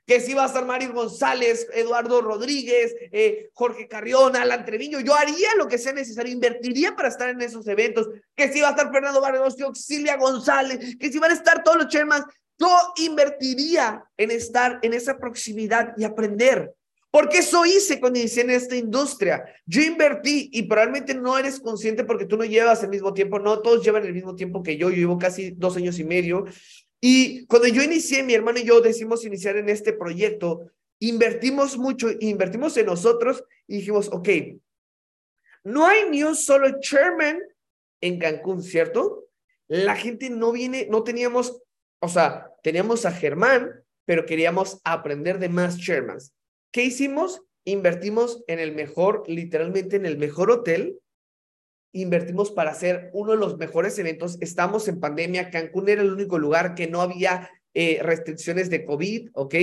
[0.07, 5.15] Que si va a estar Mario González, Eduardo Rodríguez, eh, Jorge Carrión, Alan Treviño, yo
[5.15, 8.09] haría lo que sea necesario, invertiría para estar en esos eventos.
[8.35, 11.79] Que si va a estar Fernando Vargas, Silvia González, que si van a estar todos
[11.79, 12.27] los chairmans,
[12.59, 16.73] yo invertiría en estar en esa proximidad y aprender.
[17.15, 19.45] Porque eso hice cuando inicié en esta industria.
[19.67, 23.61] Yo invertí y probablemente no eres consciente porque tú no llevas el mismo tiempo, no
[23.61, 26.45] todos llevan el mismo tiempo que yo, yo llevo casi dos años y medio.
[27.05, 32.09] Y cuando yo inicié, mi hermano y yo decimos iniciar en este proyecto, invertimos mucho,
[32.21, 34.29] invertimos en nosotros y dijimos, ok,
[35.65, 37.39] no hay ni un solo chairman
[38.01, 39.27] en Cancún, ¿cierto?
[39.67, 41.61] La gente no viene, no teníamos
[42.05, 46.35] o sea, teníamos a Germán, pero queríamos aprender de más Shermans.
[46.71, 47.41] ¿Qué hicimos?
[47.65, 50.99] Invertimos en el mejor, literalmente en el mejor hotel.
[51.97, 54.37] Invertimos para hacer uno de los mejores eventos.
[54.41, 55.51] Estamos en pandemia.
[55.51, 59.55] Cancún era el único lugar que no había eh, restricciones de COVID, ¿ok?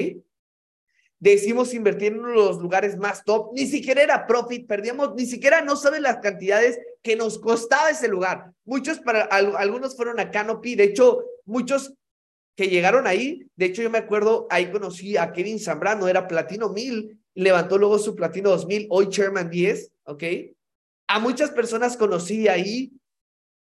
[1.19, 3.51] Decimos invertir en uno de los lugares más top.
[3.53, 8.07] Ni siquiera era profit, perdíamos, ni siquiera no saben las cantidades que nos costaba ese
[8.07, 8.53] lugar.
[8.63, 11.93] Muchos para algunos fueron a Canopy, de hecho, muchos
[12.55, 13.45] que llegaron ahí.
[13.57, 17.99] De hecho, yo me acuerdo, ahí conocí a Kevin Zambrano, era Platino 1000, levantó luego
[17.99, 20.23] su Platino 2000, hoy Chairman 10, ¿ok?
[21.13, 22.93] A muchas personas conocí ahí.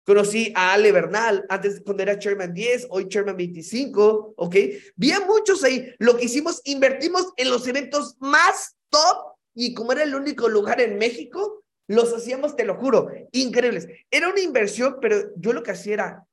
[0.05, 4.55] Conocí a Ale Bernal, antes cuando era Chairman 10, hoy Chairman 25, ¿ok?
[4.95, 5.91] Vi a muchos ahí.
[5.97, 10.81] Lo que hicimos, invertimos en los eventos más top y como era el único lugar
[10.81, 13.87] en México, los hacíamos, te lo juro, increíbles.
[14.11, 16.27] Era una inversión, pero yo lo que hacía era,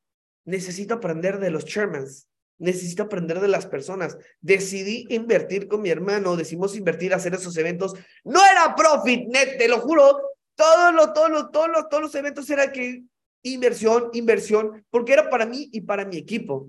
[0.44, 4.18] necesito aprender de los chairmans necesito aprender de las personas.
[4.40, 7.94] Decidí invertir con mi hermano, decimos invertir, hacer esos eventos.
[8.24, 10.20] No era profit net, te lo juro.
[10.58, 13.04] Todos los, todos los, todos los, todos los eventos era que
[13.44, 16.68] inversión, inversión, porque era para mí y para mi equipo.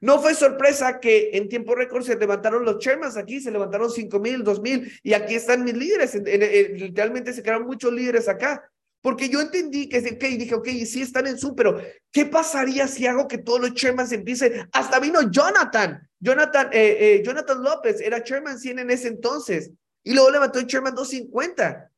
[0.00, 4.18] No fue sorpresa que en tiempo récord se levantaron los chairmans aquí, se levantaron cinco
[4.18, 6.12] mil, dos mil, y aquí están mis líderes.
[6.16, 8.68] literalmente se quedaron muchos líderes acá.
[9.00, 11.80] Porque yo entendí que, ok, dije, ok, sí están en Zoom, pero
[12.10, 14.68] ¿qué pasaría si hago que todos los chairmans empiecen?
[14.72, 19.70] Hasta vino Jonathan, Jonathan, eh, eh, Jonathan López, era chairman 100 en ese entonces,
[20.02, 21.91] y luego levantó el chairman 250.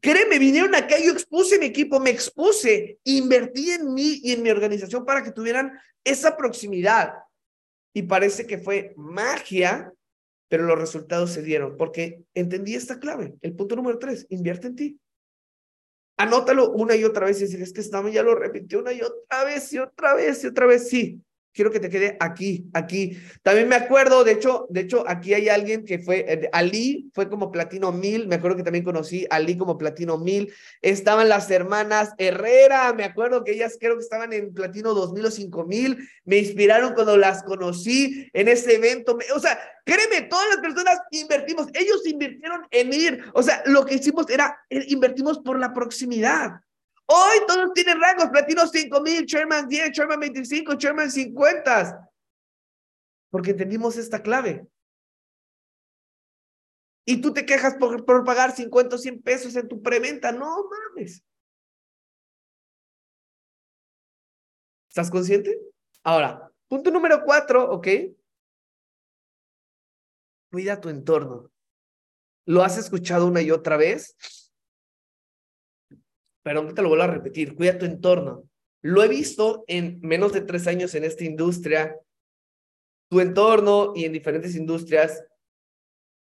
[0.00, 4.50] Créeme, vinieron acá, yo expuse mi equipo, me expuse, invertí en mí y en mi
[4.50, 7.14] organización para que tuvieran esa proximidad.
[7.94, 9.92] Y parece que fue magia,
[10.48, 13.34] pero los resultados se dieron, porque entendí esta clave.
[13.42, 15.00] El punto número tres, invierte en ti.
[16.18, 19.02] Anótalo una y otra vez y decir, es que estamos, ya lo repitió una y
[19.02, 20.88] otra vez y otra vez y otra vez.
[20.88, 21.20] Sí,
[21.56, 23.18] quiero que te quede aquí, aquí.
[23.42, 27.30] También me acuerdo, de hecho, de hecho, aquí hay alguien que fue, eh, Ali fue
[27.30, 30.52] como platino mil, me acuerdo que también conocí a Ali como platino mil.
[30.82, 35.24] Estaban las hermanas Herrera, me acuerdo que ellas creo que estaban en platino dos mil
[35.24, 36.06] o cinco mil.
[36.24, 39.16] Me inspiraron cuando las conocí en ese evento.
[39.34, 43.24] O sea, créeme, todas las personas invertimos, ellos invirtieron en ir.
[43.32, 46.60] O sea, lo que hicimos era, eh, invertimos por la proximidad.
[47.06, 52.10] Hoy todos tienen rangos, platino 5000, chairman 10, chairman 25, chairman 50.
[53.30, 54.66] Porque entendimos esta clave.
[57.04, 60.32] Y tú te quejas por, por pagar 50 o 100 pesos en tu preventa.
[60.32, 61.24] No mames.
[64.88, 65.60] ¿Estás consciente?
[66.02, 67.86] Ahora, punto número cuatro, ¿ok?
[70.50, 71.52] Cuida tu entorno.
[72.46, 74.16] ¿Lo has escuchado una y otra vez?
[76.46, 78.48] Pero te lo vuelvo a repetir, cuida tu entorno.
[78.80, 81.98] Lo he visto en menos de tres años en esta industria.
[83.10, 85.24] Tu entorno y en diferentes industrias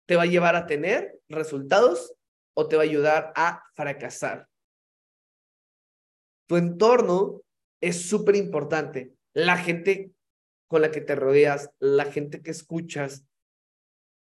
[0.07, 2.15] te va a llevar a tener resultados
[2.57, 4.49] o te va a ayudar a fracasar.
[6.47, 7.43] Tu entorno
[7.81, 9.17] es súper importante.
[9.33, 10.13] La gente
[10.69, 13.27] con la que te rodeas, la gente que escuchas,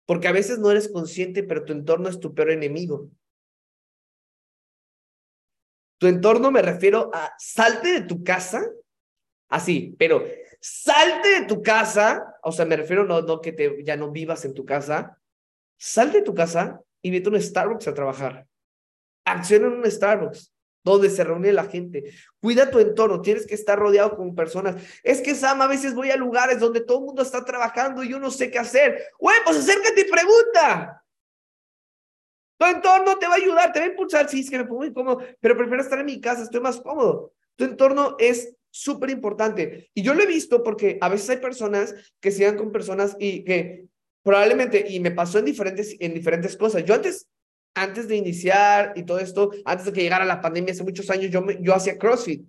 [0.04, 3.10] porque a veces no eres consciente, pero tu entorno es tu peor enemigo.
[6.00, 8.66] Tu entorno me refiero a salte de tu casa,
[9.50, 10.24] así, pero
[10.58, 14.46] salte de tu casa, o sea, me refiero no, no que te, ya no vivas
[14.46, 15.20] en tu casa,
[15.76, 18.46] salte de tu casa y vete a un Starbucks a trabajar.
[19.26, 20.50] Acciona en un Starbucks
[20.82, 22.14] donde se reúne la gente.
[22.40, 24.82] Cuida tu entorno, tienes que estar rodeado con personas.
[25.02, 28.08] Es que, Sam, a veces voy a lugares donde todo el mundo está trabajando y
[28.08, 29.04] yo no sé qué hacer.
[29.18, 31.04] Güey, pues acércate y pregunta.
[32.60, 34.28] Tu entorno te va a ayudar, te va a impulsar.
[34.28, 37.32] Sí, es que me pongo incómodo, pero prefiero estar en mi casa, estoy más cómodo.
[37.56, 39.90] Tu entorno es súper importante.
[39.94, 43.44] Y yo lo he visto porque a veces hay personas que sigan con personas y
[43.44, 43.86] que
[44.22, 46.84] probablemente, y me pasó en diferentes, en diferentes cosas.
[46.84, 47.30] Yo antes
[47.74, 51.30] antes de iniciar y todo esto, antes de que llegara la pandemia hace muchos años,
[51.30, 52.44] yo, yo hacía CrossFit.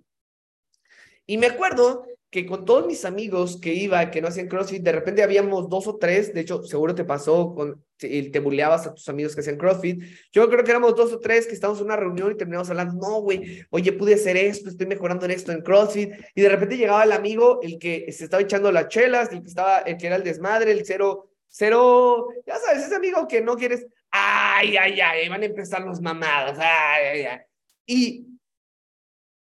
[1.25, 4.93] Y me acuerdo que con todos mis amigos que iba, que no hacían CrossFit, de
[4.93, 9.09] repente habíamos dos o tres, de hecho, seguro te pasó, con, te buleabas a tus
[9.09, 10.01] amigos que hacían CrossFit.
[10.31, 12.93] Yo creo que éramos dos o tres que estábamos en una reunión y terminamos hablando,
[12.93, 16.13] no, güey, oye, pude hacer esto, estoy mejorando en esto en CrossFit.
[16.33, 19.49] Y de repente llegaba el amigo, el que se estaba echando las chelas, el que
[19.49, 23.57] estaba, el que era el desmadre, el cero, cero, ya sabes, ese amigo que no
[23.57, 27.39] quieres, ay, ay, ay, van a empezar los mamados, ay, ay, ay.
[27.85, 28.25] Y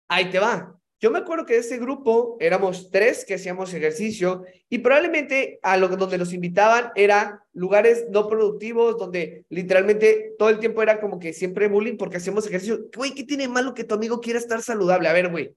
[0.06, 0.78] ahí te va.
[1.04, 5.76] Yo me acuerdo que de ese grupo éramos tres que hacíamos ejercicio y probablemente a
[5.76, 11.18] lo donde nos invitaban era lugares no productivos donde literalmente todo el tiempo era como
[11.18, 12.86] que siempre bullying porque hacíamos ejercicio.
[12.96, 15.06] Güey, ¿qué tiene malo que tu amigo quiera estar saludable?
[15.06, 15.54] A ver, güey,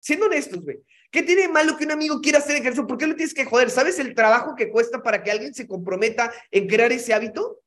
[0.00, 0.80] siendo honestos, güey,
[1.12, 2.88] ¿qué tiene malo que un amigo quiera hacer ejercicio?
[2.88, 3.70] ¿Por qué lo tienes que joder?
[3.70, 7.60] ¿Sabes el trabajo que cuesta para que alguien se comprometa en crear ese hábito?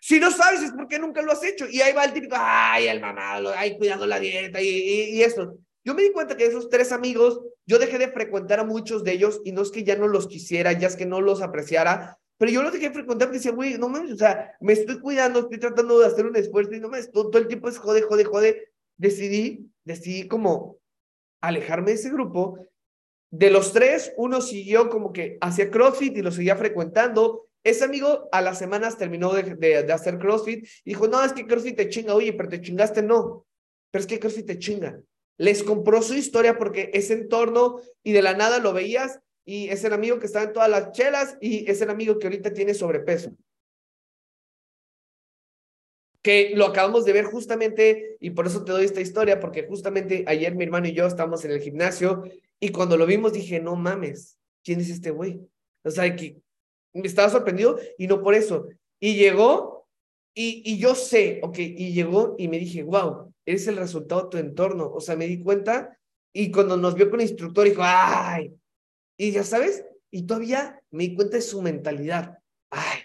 [0.00, 1.66] Si no sabes es porque nunca lo has hecho.
[1.68, 5.58] Y ahí va el típico, ay, el mamado, ay, cuidando la dieta y, y, eso.
[5.84, 9.12] Yo me di cuenta que esos tres amigos, yo dejé de frecuentar a muchos de
[9.12, 12.18] ellos y no es que ya no los quisiera, ya es que no los apreciara,
[12.38, 14.98] pero yo los dejé de frecuentar porque decía, güey, no mames, o sea, me estoy
[15.00, 17.78] cuidando, estoy tratando de hacer un esfuerzo y no mames, todo, todo el tiempo es
[17.78, 18.68] jode, jode, jode.
[18.96, 20.78] Decidí, decidí como
[21.40, 22.58] alejarme de ese grupo.
[23.30, 28.28] De los tres, uno siguió como que hacia CrossFit y lo seguía frecuentando ese amigo
[28.30, 32.14] a las semanas terminó de, hacer CrossFit y dijo, no, es que CrossFit te chinga,
[32.14, 33.46] oye, pero te chingaste, no,
[33.90, 35.00] pero es que CrossFit te chinga.
[35.38, 39.82] Les compró su historia porque ese entorno y de la nada lo veías y es
[39.82, 42.74] el amigo que estaba en todas las chelas y es el amigo que ahorita tiene
[42.74, 43.34] sobrepeso.
[46.22, 50.24] Que lo acabamos de ver justamente, y por eso te doy esta historia, porque justamente
[50.26, 52.24] ayer mi hermano y yo estábamos en el gimnasio
[52.60, 55.40] y cuando lo vimos dije, no mames, ¿quién es este güey?
[55.82, 56.38] O sea, que
[56.94, 58.66] me estaba sorprendido y no por eso.
[59.00, 59.86] Y llegó
[60.34, 64.30] y, y yo sé, ok, y llegó y me dije, wow, eres el resultado de
[64.30, 64.90] tu entorno.
[64.92, 65.98] O sea, me di cuenta
[66.32, 68.54] y cuando nos vio con el instructor dijo, ay,
[69.16, 72.38] y ya sabes, y todavía me di cuenta de su mentalidad.
[72.70, 73.00] Ay,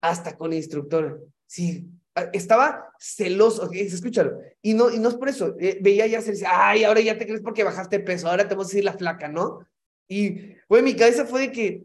[0.00, 1.24] hasta con instructor.
[1.46, 1.86] Sí,
[2.32, 4.40] estaba celoso, okay, escúchalo.
[4.60, 5.54] Y no, y no es por eso.
[5.58, 8.54] Eh, veía ya se decía, ay, ahora ya te crees porque bajaste peso, ahora te
[8.54, 9.66] vamos a decir la flaca, ¿no?
[10.08, 11.84] Y, güey, mi cabeza fue de que,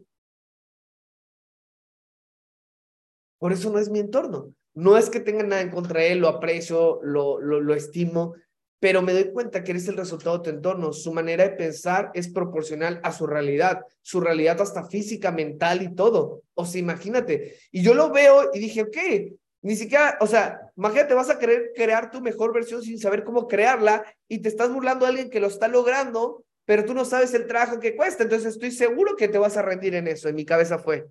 [3.38, 4.52] Por eso no es mi entorno.
[4.74, 8.34] No es que tenga nada en contra de él, lo aprecio, lo, lo, lo estimo,
[8.80, 10.92] pero me doy cuenta que eres el resultado de tu entorno.
[10.92, 15.94] Su manera de pensar es proporcional a su realidad, su realidad hasta física, mental y
[15.94, 16.42] todo.
[16.54, 17.58] O sea, imagínate.
[17.72, 18.96] Y yo lo veo y dije, ok,
[19.62, 23.48] ni siquiera, o sea, imagínate, vas a querer crear tu mejor versión sin saber cómo
[23.48, 27.34] crearla y te estás burlando a alguien que lo está logrando, pero tú no sabes
[27.34, 28.22] el trabajo que cuesta.
[28.22, 30.28] Entonces estoy seguro que te vas a rendir en eso.
[30.28, 31.08] En mi cabeza fue.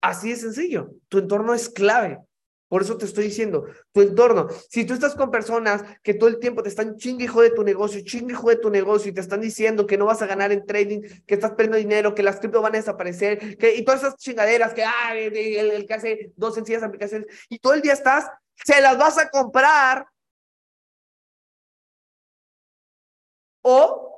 [0.00, 0.90] Así de sencillo.
[1.08, 2.20] Tu entorno es clave.
[2.68, 4.46] Por eso te estoy diciendo, tu entorno.
[4.68, 7.64] Si tú estás con personas que todo el tiempo te están chingue hijo de tu
[7.64, 10.52] negocio, chingue hijo de tu negocio y te están diciendo que no vas a ganar
[10.52, 14.02] en trading, que estás perdiendo dinero, que las cripto van a desaparecer, que, y todas
[14.02, 17.94] esas chingaderas que, ah, el, el que hace dos sencillas aplicaciones, y todo el día
[17.94, 20.06] estás, se las vas a comprar.
[23.62, 24.17] O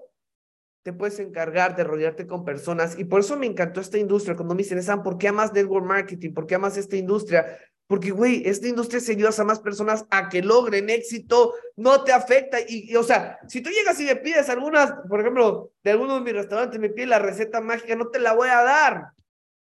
[0.92, 2.98] puedes encargar de rodearte con personas.
[2.98, 4.36] Y por eso me encantó esta industria.
[4.36, 6.32] Cuando me dicen, Sam, ¿por qué amas network marketing?
[6.32, 7.58] ¿Por qué amas esta industria?
[7.86, 12.12] Porque, güey, esta industria se ayuda a más personas a que logren éxito, no te
[12.12, 12.58] afecta.
[12.68, 16.20] Y, o sea, si tú llegas y me pides algunas, por ejemplo, de alguno de
[16.20, 19.08] mis restaurantes, me pides la receta mágica, no te la voy a dar.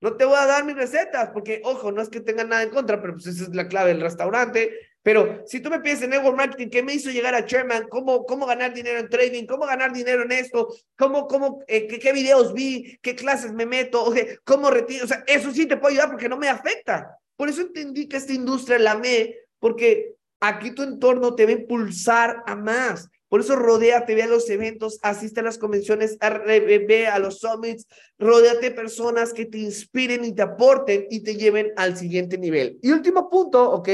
[0.02, 2.70] No te voy a dar mis recetas, porque, ojo, no es que tenga nada en
[2.70, 4.74] contra, pero pues esa es la clave del restaurante.
[5.10, 7.88] Pero si tú me pides en Network Marketing, ¿qué me hizo llegar a Chairman?
[7.89, 9.47] ¿Cómo, cómo ganar dinero en trading?
[9.47, 10.68] ¿Cómo ganar dinero en esto?
[10.95, 12.99] ¿Cómo, cómo, eh, qué, videos vi?
[13.01, 14.14] ¿Qué clases me meto?
[14.43, 15.05] ¿Cómo retiro?
[15.05, 17.18] O sea, eso sí te puedo ayudar porque no me afecta.
[17.36, 21.55] Por eso entendí que esta industria la amé, porque aquí tu entorno te va a
[21.55, 23.10] impulsar a más.
[23.30, 27.88] Por eso rodéate, ve a los eventos, asiste a las convenciones, ve a los summits,
[28.20, 32.78] rodéate personas que te inspiren y te aporten y te lleven al siguiente nivel.
[32.84, 33.89] Y último punto, ¿ok?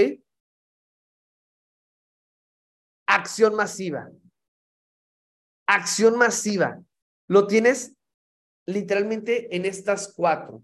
[3.08, 4.10] Acción masiva.
[5.68, 6.82] Acción masiva.
[7.28, 7.96] Lo tienes
[8.66, 10.64] literalmente en estas cuatro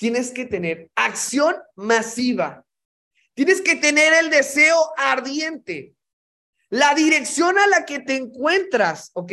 [0.00, 2.64] tienes que tener acción masiva.
[3.34, 5.94] Tienes que tener el deseo ardiente.
[6.70, 9.32] La dirección a la que te encuentras, ¿ok?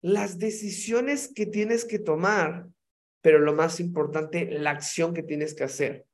[0.00, 2.66] Las decisiones que tienes que tomar,
[3.20, 6.06] pero lo más importante, la acción que tienes que hacer.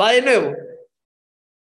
[0.00, 0.56] Va de nuevo.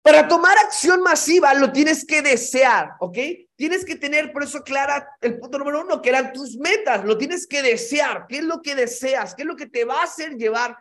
[0.06, 3.18] Para tomar acción masiva lo tienes que desear, ¿ok?
[3.56, 7.18] Tienes que tener por eso clara el punto número uno, que eran tus metas, lo
[7.18, 8.24] tienes que desear.
[8.28, 9.34] ¿Qué es lo que deseas?
[9.34, 10.78] ¿Qué es lo que te va a hacer llevar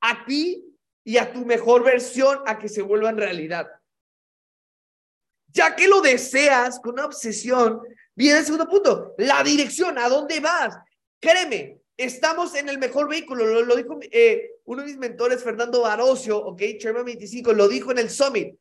[0.00, 0.64] a ti
[1.02, 3.66] y a tu mejor versión a que se vuelva en realidad?
[5.48, 7.80] Ya que lo deseas con una obsesión,
[8.14, 10.78] viene el segundo punto, la dirección, ¿a dónde vas?
[11.18, 16.38] Créeme, estamos en el mejor vehículo, lo, dijo eh, uno de mis mentores, Fernando Barocio,
[16.38, 18.54] ok, Chairman 25, lo dijo en el Summit.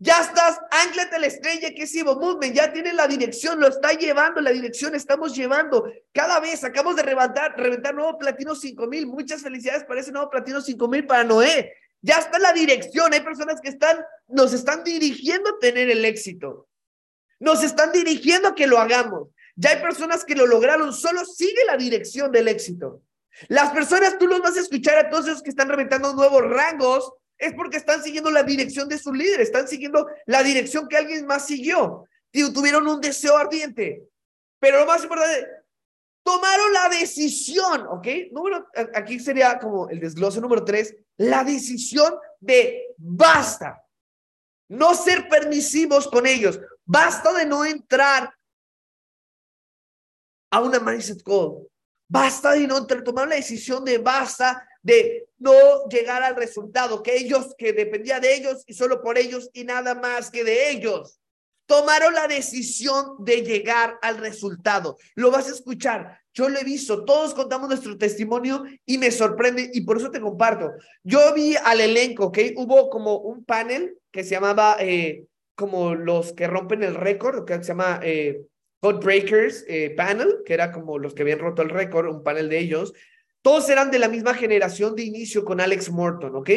[0.00, 3.92] Ya estás, ánclate la estrella que es Ivo Movement, ya tiene la dirección, lo está
[3.94, 5.90] llevando, la dirección estamos llevando.
[6.12, 9.08] Cada vez acabamos de reventar, reventar nuevo platino 5000.
[9.08, 11.74] Muchas felicidades para ese nuevo platino 5000 para Noé.
[12.00, 16.68] Ya está la dirección, hay personas que están, nos están dirigiendo a tener el éxito.
[17.40, 19.30] Nos están dirigiendo a que lo hagamos.
[19.56, 23.02] Ya hay personas que lo lograron, solo sigue la dirección del éxito.
[23.48, 27.12] Las personas, tú los vas a escuchar a todos esos que están reventando nuevos rangos,
[27.38, 31.26] es porque están siguiendo la dirección de su líder, están siguiendo la dirección que alguien
[31.26, 32.04] más siguió.
[32.32, 34.02] Tuvieron un deseo ardiente.
[34.58, 35.46] Pero lo más importante,
[36.24, 38.06] tomaron la decisión, ¿ok?
[38.32, 43.82] Número, aquí sería como el desglose número tres, la decisión de basta.
[44.68, 46.60] No ser permisivos con ellos.
[46.84, 48.34] Basta de no entrar
[50.50, 51.66] a una mindset call.
[52.10, 57.16] Basta de no entrar, tomar la decisión de basta de no llegar al resultado, que
[57.16, 61.20] ellos, que dependía de ellos y solo por ellos y nada más que de ellos.
[61.66, 64.96] Tomaron la decisión de llegar al resultado.
[65.14, 66.18] Lo vas a escuchar.
[66.32, 67.04] Yo lo he visto.
[67.04, 70.70] Todos contamos nuestro testimonio y me sorprende y por eso te comparto.
[71.02, 72.38] Yo vi al elenco, ¿ok?
[72.56, 75.24] Hubo como un panel que se llamaba eh,
[75.54, 78.40] como los que rompen el récord, que se llama eh,
[78.80, 82.60] Breakers eh, Panel, que era como los que habían roto el récord, un panel de
[82.60, 82.94] ellos.
[83.42, 86.50] Todos eran de la misma generación de inicio con Alex Morton, ¿ok?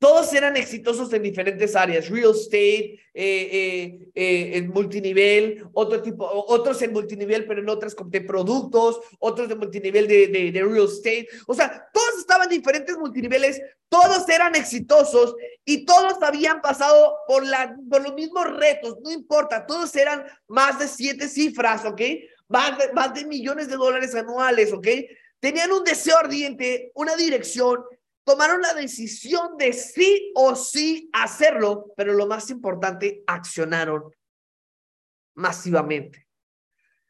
[0.00, 6.26] Todos eran exitosos en diferentes áreas, real estate, eh, eh, eh, en multinivel, otro tipo,
[6.26, 11.28] otros en multinivel, pero en otras de productos, otros de multinivel de, de, real estate.
[11.46, 13.60] O sea, todos estaban en diferentes multiniveles,
[13.90, 15.34] todos eran exitosos
[15.66, 20.78] y todos habían pasado por, la, por los mismos retos, no importa, todos eran más
[20.78, 22.00] de siete cifras, ¿ok?
[22.48, 24.88] Más de, más de millones de dólares anuales, ¿ok?
[25.40, 27.82] Tenían un deseo ardiente, una dirección,
[28.24, 34.14] tomaron la decisión de sí o sí hacerlo, pero lo más importante, accionaron
[35.34, 36.28] masivamente.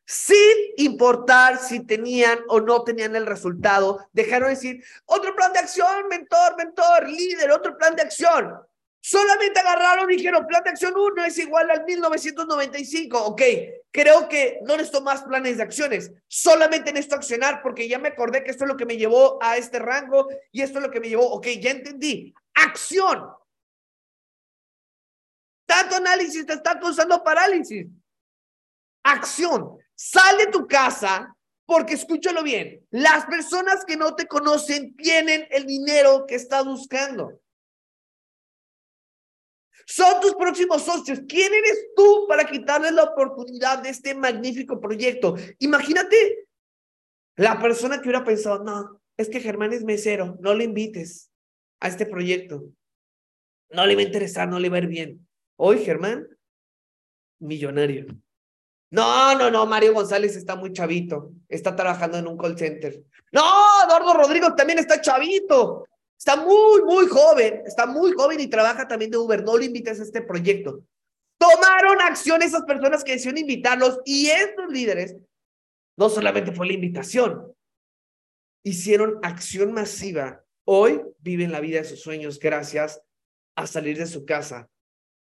[0.06, 5.60] Sin importar si tenían o no tenían el resultado, dejaron de decir, otro plan de
[5.60, 8.60] acción, mentor, mentor, líder, otro plan de acción.
[9.02, 13.18] Solamente agarraron y dijeron, plan de acción 1 es igual al 1995.
[13.24, 13.42] Ok,
[13.90, 16.12] creo que no necesito más planes de acciones.
[16.28, 19.56] Solamente necesito accionar porque ya me acordé que esto es lo que me llevó a
[19.56, 21.30] este rango y esto es lo que me llevó.
[21.30, 22.34] Ok, ya entendí.
[22.54, 23.26] Acción.
[25.64, 27.86] Tanto análisis te está causando parálisis.
[29.02, 29.78] Acción.
[29.94, 31.34] Sal de tu casa
[31.64, 32.86] porque escúchalo bien.
[32.90, 37.40] Las personas que no te conocen tienen el dinero que estás buscando.
[39.86, 41.20] Son tus próximos socios.
[41.28, 45.36] ¿Quién eres tú para quitarles la oportunidad de este magnífico proyecto?
[45.58, 46.46] Imagínate
[47.36, 51.30] la persona que hubiera pensado, no, es que Germán es mesero, no le invites
[51.80, 52.64] a este proyecto.
[53.70, 55.28] No le va a interesar, no le va a ir bien.
[55.56, 56.26] Hoy, Germán,
[57.38, 58.06] millonario.
[58.90, 63.04] No, no, no, Mario González está muy chavito, está trabajando en un call center.
[63.30, 63.42] No,
[63.84, 65.86] Eduardo Rodrigo también está chavito,
[66.20, 69.42] Está muy, muy joven, está muy joven y trabaja también de Uber.
[69.42, 70.84] No lo invites a este proyecto.
[71.38, 75.16] Tomaron acción esas personas que decidieron invitarlos y estos líderes,
[75.96, 77.50] no solamente fue la invitación,
[78.62, 80.44] hicieron acción masiva.
[80.66, 83.00] Hoy viven la vida de sus sueños gracias
[83.56, 84.68] a salir de su casa,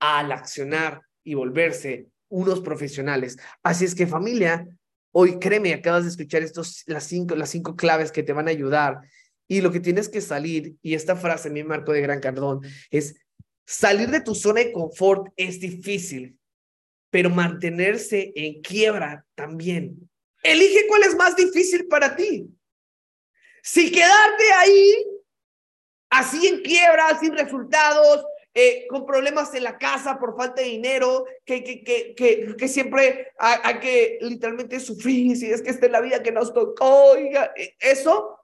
[0.01, 3.37] al accionar y volverse unos profesionales.
[3.63, 4.67] Así es que familia,
[5.13, 8.51] hoy créeme, acabas de escuchar estos, las, cinco, las cinco claves que te van a
[8.51, 8.99] ayudar.
[9.51, 13.17] Y lo que tienes que salir, y esta frase mi marco de Gran Cardón, es
[13.65, 16.39] salir de tu zona de confort es difícil,
[17.09, 20.09] pero mantenerse en quiebra también.
[20.41, 22.47] Elige cuál es más difícil para ti.
[23.61, 25.05] Si quedarte ahí,
[26.09, 28.23] así en quiebra, sin resultados,
[28.53, 31.83] eh, con problemas en la casa por falta de dinero, que, que,
[32.15, 36.31] que, que, siempre hay, que literalmente sufrir, si es que esta es la vida que
[36.31, 38.37] nos tocó, oiga, eh, eso.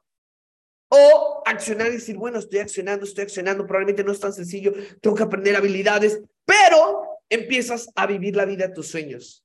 [0.90, 5.16] O accionar y decir, bueno, estoy accionando, estoy accionando, probablemente no es tan sencillo, tengo
[5.16, 9.44] que aprender habilidades, pero empiezas a vivir la vida de tus sueños.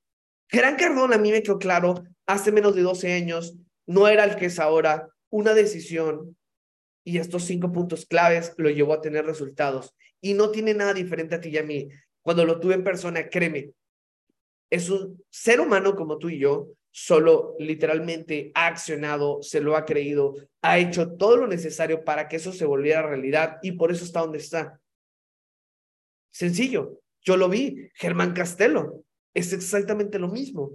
[0.51, 3.55] Gran Cardón a mí me quedó claro, hace menos de 12 años,
[3.87, 6.37] no era el que es ahora, una decisión
[7.05, 9.95] y estos cinco puntos claves lo llevó a tener resultados.
[10.21, 11.89] Y no tiene nada diferente a ti y a mí.
[12.21, 13.73] Cuando lo tuve en persona, créeme,
[14.71, 19.85] es un ser humano como tú y yo, solo literalmente ha accionado, se lo ha
[19.85, 24.05] creído, ha hecho todo lo necesario para que eso se volviera realidad y por eso
[24.05, 24.81] está donde está.
[26.31, 30.73] Sencillo, yo lo vi, Germán Castelo, es exactamente lo mismo.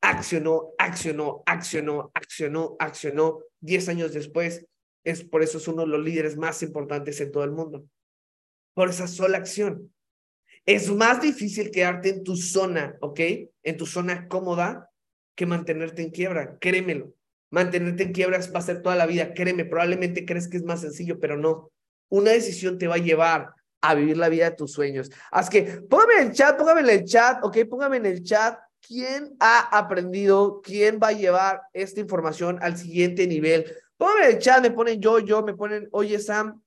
[0.00, 3.40] Accionó, accionó, accionó, accionó, accionó.
[3.60, 4.66] Diez años después,
[5.04, 7.84] es por eso es uno de los líderes más importantes en todo el mundo
[8.78, 9.92] por esa sola acción.
[10.64, 13.20] Es más difícil quedarte en tu zona, ¿ok?
[13.64, 14.88] En tu zona cómoda
[15.38, 17.14] que mantenerte en quiebra, créemelo.
[17.50, 20.80] Mantenerte en quiebra va a ser toda la vida, créeme, probablemente crees que es más
[20.80, 21.70] sencillo, pero no.
[22.08, 25.12] Una decisión te va a llevar a vivir la vida de tus sueños.
[25.30, 27.56] Así que póngame en el chat, póngame en el chat, ¿ok?
[27.70, 33.28] Póngame en el chat quién ha aprendido, quién va a llevar esta información al siguiente
[33.28, 33.64] nivel.
[33.96, 36.60] Póngame en el chat, me ponen yo, yo, me ponen, oye Sam,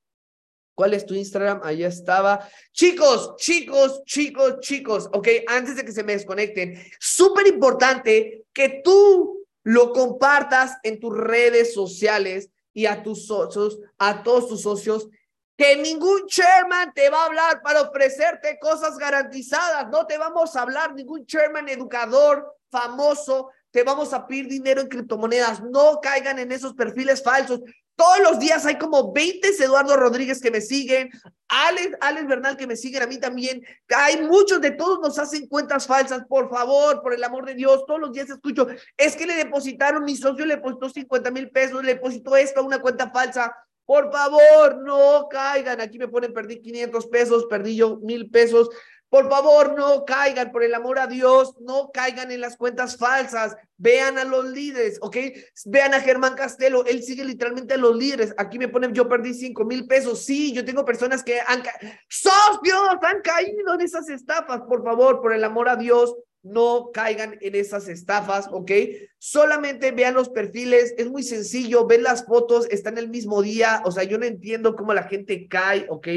[0.82, 1.62] ¿Cuál es tu Instagram?
[1.64, 2.50] Allá estaba.
[2.72, 9.46] Chicos, chicos, chicos, chicos, ok, antes de que se me desconecten, súper importante que tú
[9.62, 15.08] lo compartas en tus redes sociales y a tus socios, a todos tus socios,
[15.56, 19.88] que ningún chairman te va a hablar para ofrecerte cosas garantizadas.
[19.92, 24.88] No te vamos a hablar, ningún chairman educador famoso, te vamos a pedir dinero en
[24.88, 25.62] criptomonedas.
[25.62, 27.62] No caigan en esos perfiles falsos.
[28.02, 31.12] Todos los días hay como 20 Eduardo Rodríguez que me siguen,
[31.48, 33.64] Alex, Alex Bernal que me siguen a mí también.
[33.96, 37.86] Hay muchos de todos nos hacen cuentas falsas, por favor, por el amor de Dios.
[37.86, 38.66] Todos los días escucho,
[38.98, 42.64] es que le depositaron, mi socio le depositó 50 mil pesos, le depositó esto a
[42.64, 43.56] una cuenta falsa.
[43.86, 45.80] Por favor, no caigan.
[45.80, 48.68] Aquí me ponen, perdí 500 pesos, perdí yo mil pesos.
[49.12, 53.58] Por favor, no caigan, por el amor a Dios, no caigan en las cuentas falsas.
[53.76, 55.18] Vean a los líderes, ¿ok?
[55.66, 58.34] Vean a Germán Castelo, él sigue literalmente a los líderes.
[58.38, 60.24] Aquí me ponen, yo perdí cinco mil pesos.
[60.24, 61.62] Sí, yo tengo personas que han
[62.08, 64.62] socios han caído en esas estafas.
[64.62, 68.72] Por favor, por el amor a Dios, no caigan en esas estafas, ¿ok?
[69.18, 73.92] Solamente vean los perfiles, es muy sencillo, ven las fotos, están el mismo día, o
[73.92, 76.08] sea, yo no entiendo cómo la gente cae, ¿ok?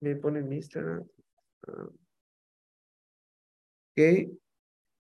[0.00, 1.04] Me ponen Instagram.
[3.92, 4.30] ¿Ok?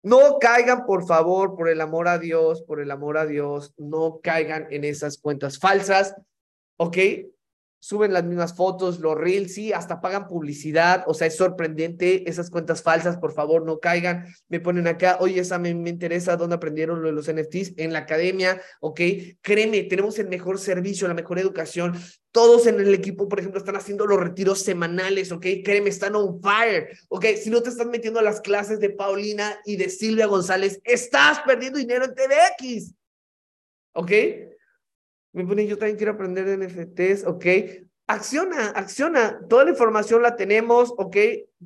[0.02, 4.20] No caigan, por favor, por el amor a Dios, por el amor a Dios, no
[4.22, 6.14] caigan en esas cuentas falsas,
[6.76, 6.96] ¿ok?
[7.80, 12.50] Suben las mismas fotos, los reels, sí, hasta pagan publicidad, o sea, es sorprendente, esas
[12.50, 14.26] cuentas falsas, por favor, no caigan.
[14.48, 17.74] Me ponen acá, oye, esa me, me interesa, ¿dónde aprendieron lo de los NFTs?
[17.76, 19.00] En la academia, ¿ok?
[19.40, 21.94] Créeme, tenemos el mejor servicio, la mejor educación,
[22.32, 25.46] todos en el equipo, por ejemplo, están haciendo los retiros semanales, ¿ok?
[25.64, 27.26] Créeme, están on fire, ¿ok?
[27.42, 31.40] Si no te estás metiendo a las clases de Paulina y de Silvia González, estás
[31.46, 32.94] perdiendo dinero en TVX,
[33.94, 34.12] ¿ok?
[35.32, 37.46] Me pone, yo también quiero aprender de NFTs, ¿ok?
[38.06, 39.38] Acciona, acciona.
[39.50, 41.16] Toda la información la tenemos, ¿ok?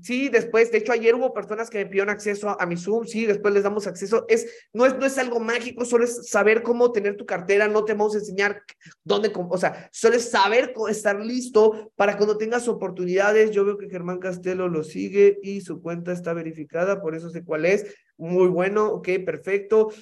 [0.01, 3.27] Sí, después, de hecho, ayer hubo personas que me pidieron acceso a, mi Zoom, sí,
[3.27, 4.25] después les damos acceso.
[4.27, 7.85] Es, no, es, no es algo mágico, solo es saber cómo tener tu cartera, no
[7.85, 8.63] te vamos a enseñar
[9.05, 13.53] dónde, o sea, solo es saber estar listo para cuando tengas oportunidades.
[13.53, 17.45] Yo veo que Germán Castelo lo sigue y su cuenta está verificada, por eso sé
[17.45, 17.87] cuál es.
[18.17, 19.93] Muy bueno, ok, perfecto.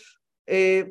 [0.46, 0.90] Eh,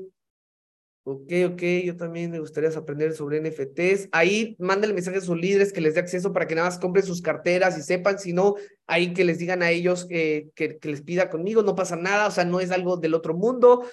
[1.12, 4.10] Ok, ok, yo también me gustaría aprender sobre NFTs.
[4.12, 7.04] Ahí mándale mensaje a sus líderes que les dé acceso para que nada más compren
[7.04, 8.54] sus carteras y sepan, si no,
[8.86, 12.32] ahí que les digan a ellos que, que, les pida conmigo, no pasa nada, o
[12.32, 13.90] sea, no es algo del otro mundo.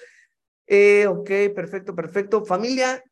[0.67, 2.45] Eh, ok, perfecto, perfecto.
[2.45, 3.03] Familia,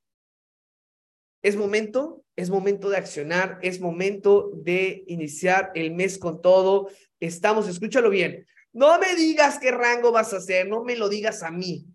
[1.41, 6.89] Es momento, es momento de accionar, es momento de iniciar el mes con todo.
[7.19, 8.45] Estamos, escúchalo bien.
[8.71, 11.87] No me digas qué rango vas a hacer, no me lo digas a mí.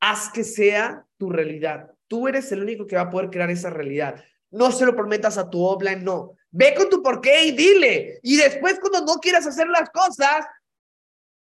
[0.00, 1.90] Haz que sea tu realidad.
[2.06, 4.24] Tú eres el único que va a poder crear esa realidad.
[4.50, 6.32] No se lo prometas a tu offline, no.
[6.50, 8.18] Ve con tu porqué y dile.
[8.22, 10.46] Y después cuando no quieras hacer las cosas,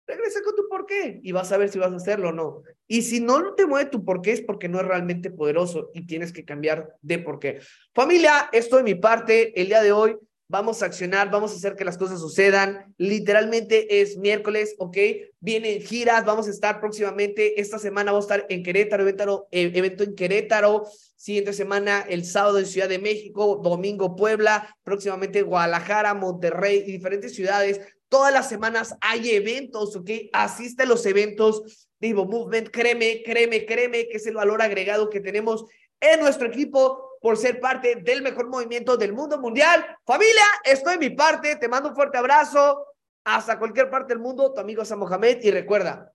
[0.07, 2.63] regresa con tu porqué y vas a ver si vas a hacerlo o no.
[2.87, 6.33] Y si no te mueve tu porqué es porque no es realmente poderoso y tienes
[6.33, 7.61] que cambiar de porqué.
[7.95, 10.17] Familia, esto de mi parte, el día de hoy
[10.49, 12.95] vamos a accionar, vamos a hacer que las cosas sucedan.
[12.99, 14.97] Literalmente es miércoles, ¿ok?
[15.41, 19.71] Vienen giras, vamos a estar próximamente, esta semana vamos a estar en Querétaro, evento, eh,
[19.75, 20.87] evento en Querétaro,
[21.17, 27.35] siguiente semana el sábado en Ciudad de México, domingo Puebla, próximamente Guadalajara, Monterrey y diferentes
[27.35, 27.81] ciudades
[28.15, 30.09] Todas las semanas hay eventos, ¿ok?
[30.33, 32.69] Asiste a los eventos de Evo Movement.
[32.71, 35.65] Créeme, créeme, créeme que es el valor agregado que tenemos
[35.99, 39.83] en nuestro equipo por ser parte del mejor movimiento del mundo mundial.
[40.05, 41.57] Familia, estoy en mi parte.
[41.57, 42.85] Te mando un fuerte abrazo.
[43.25, 45.39] Hasta cualquier parte del mundo, tu amigo Sam Mohamed.
[45.43, 46.13] Y recuerda,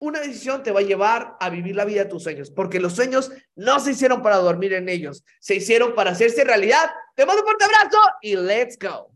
[0.00, 2.92] una decisión te va a llevar a vivir la vida de tus sueños, porque los
[2.92, 6.90] sueños no se hicieron para dormir en ellos, se hicieron para hacerse realidad.
[7.14, 9.13] Te mando un fuerte abrazo y let's go.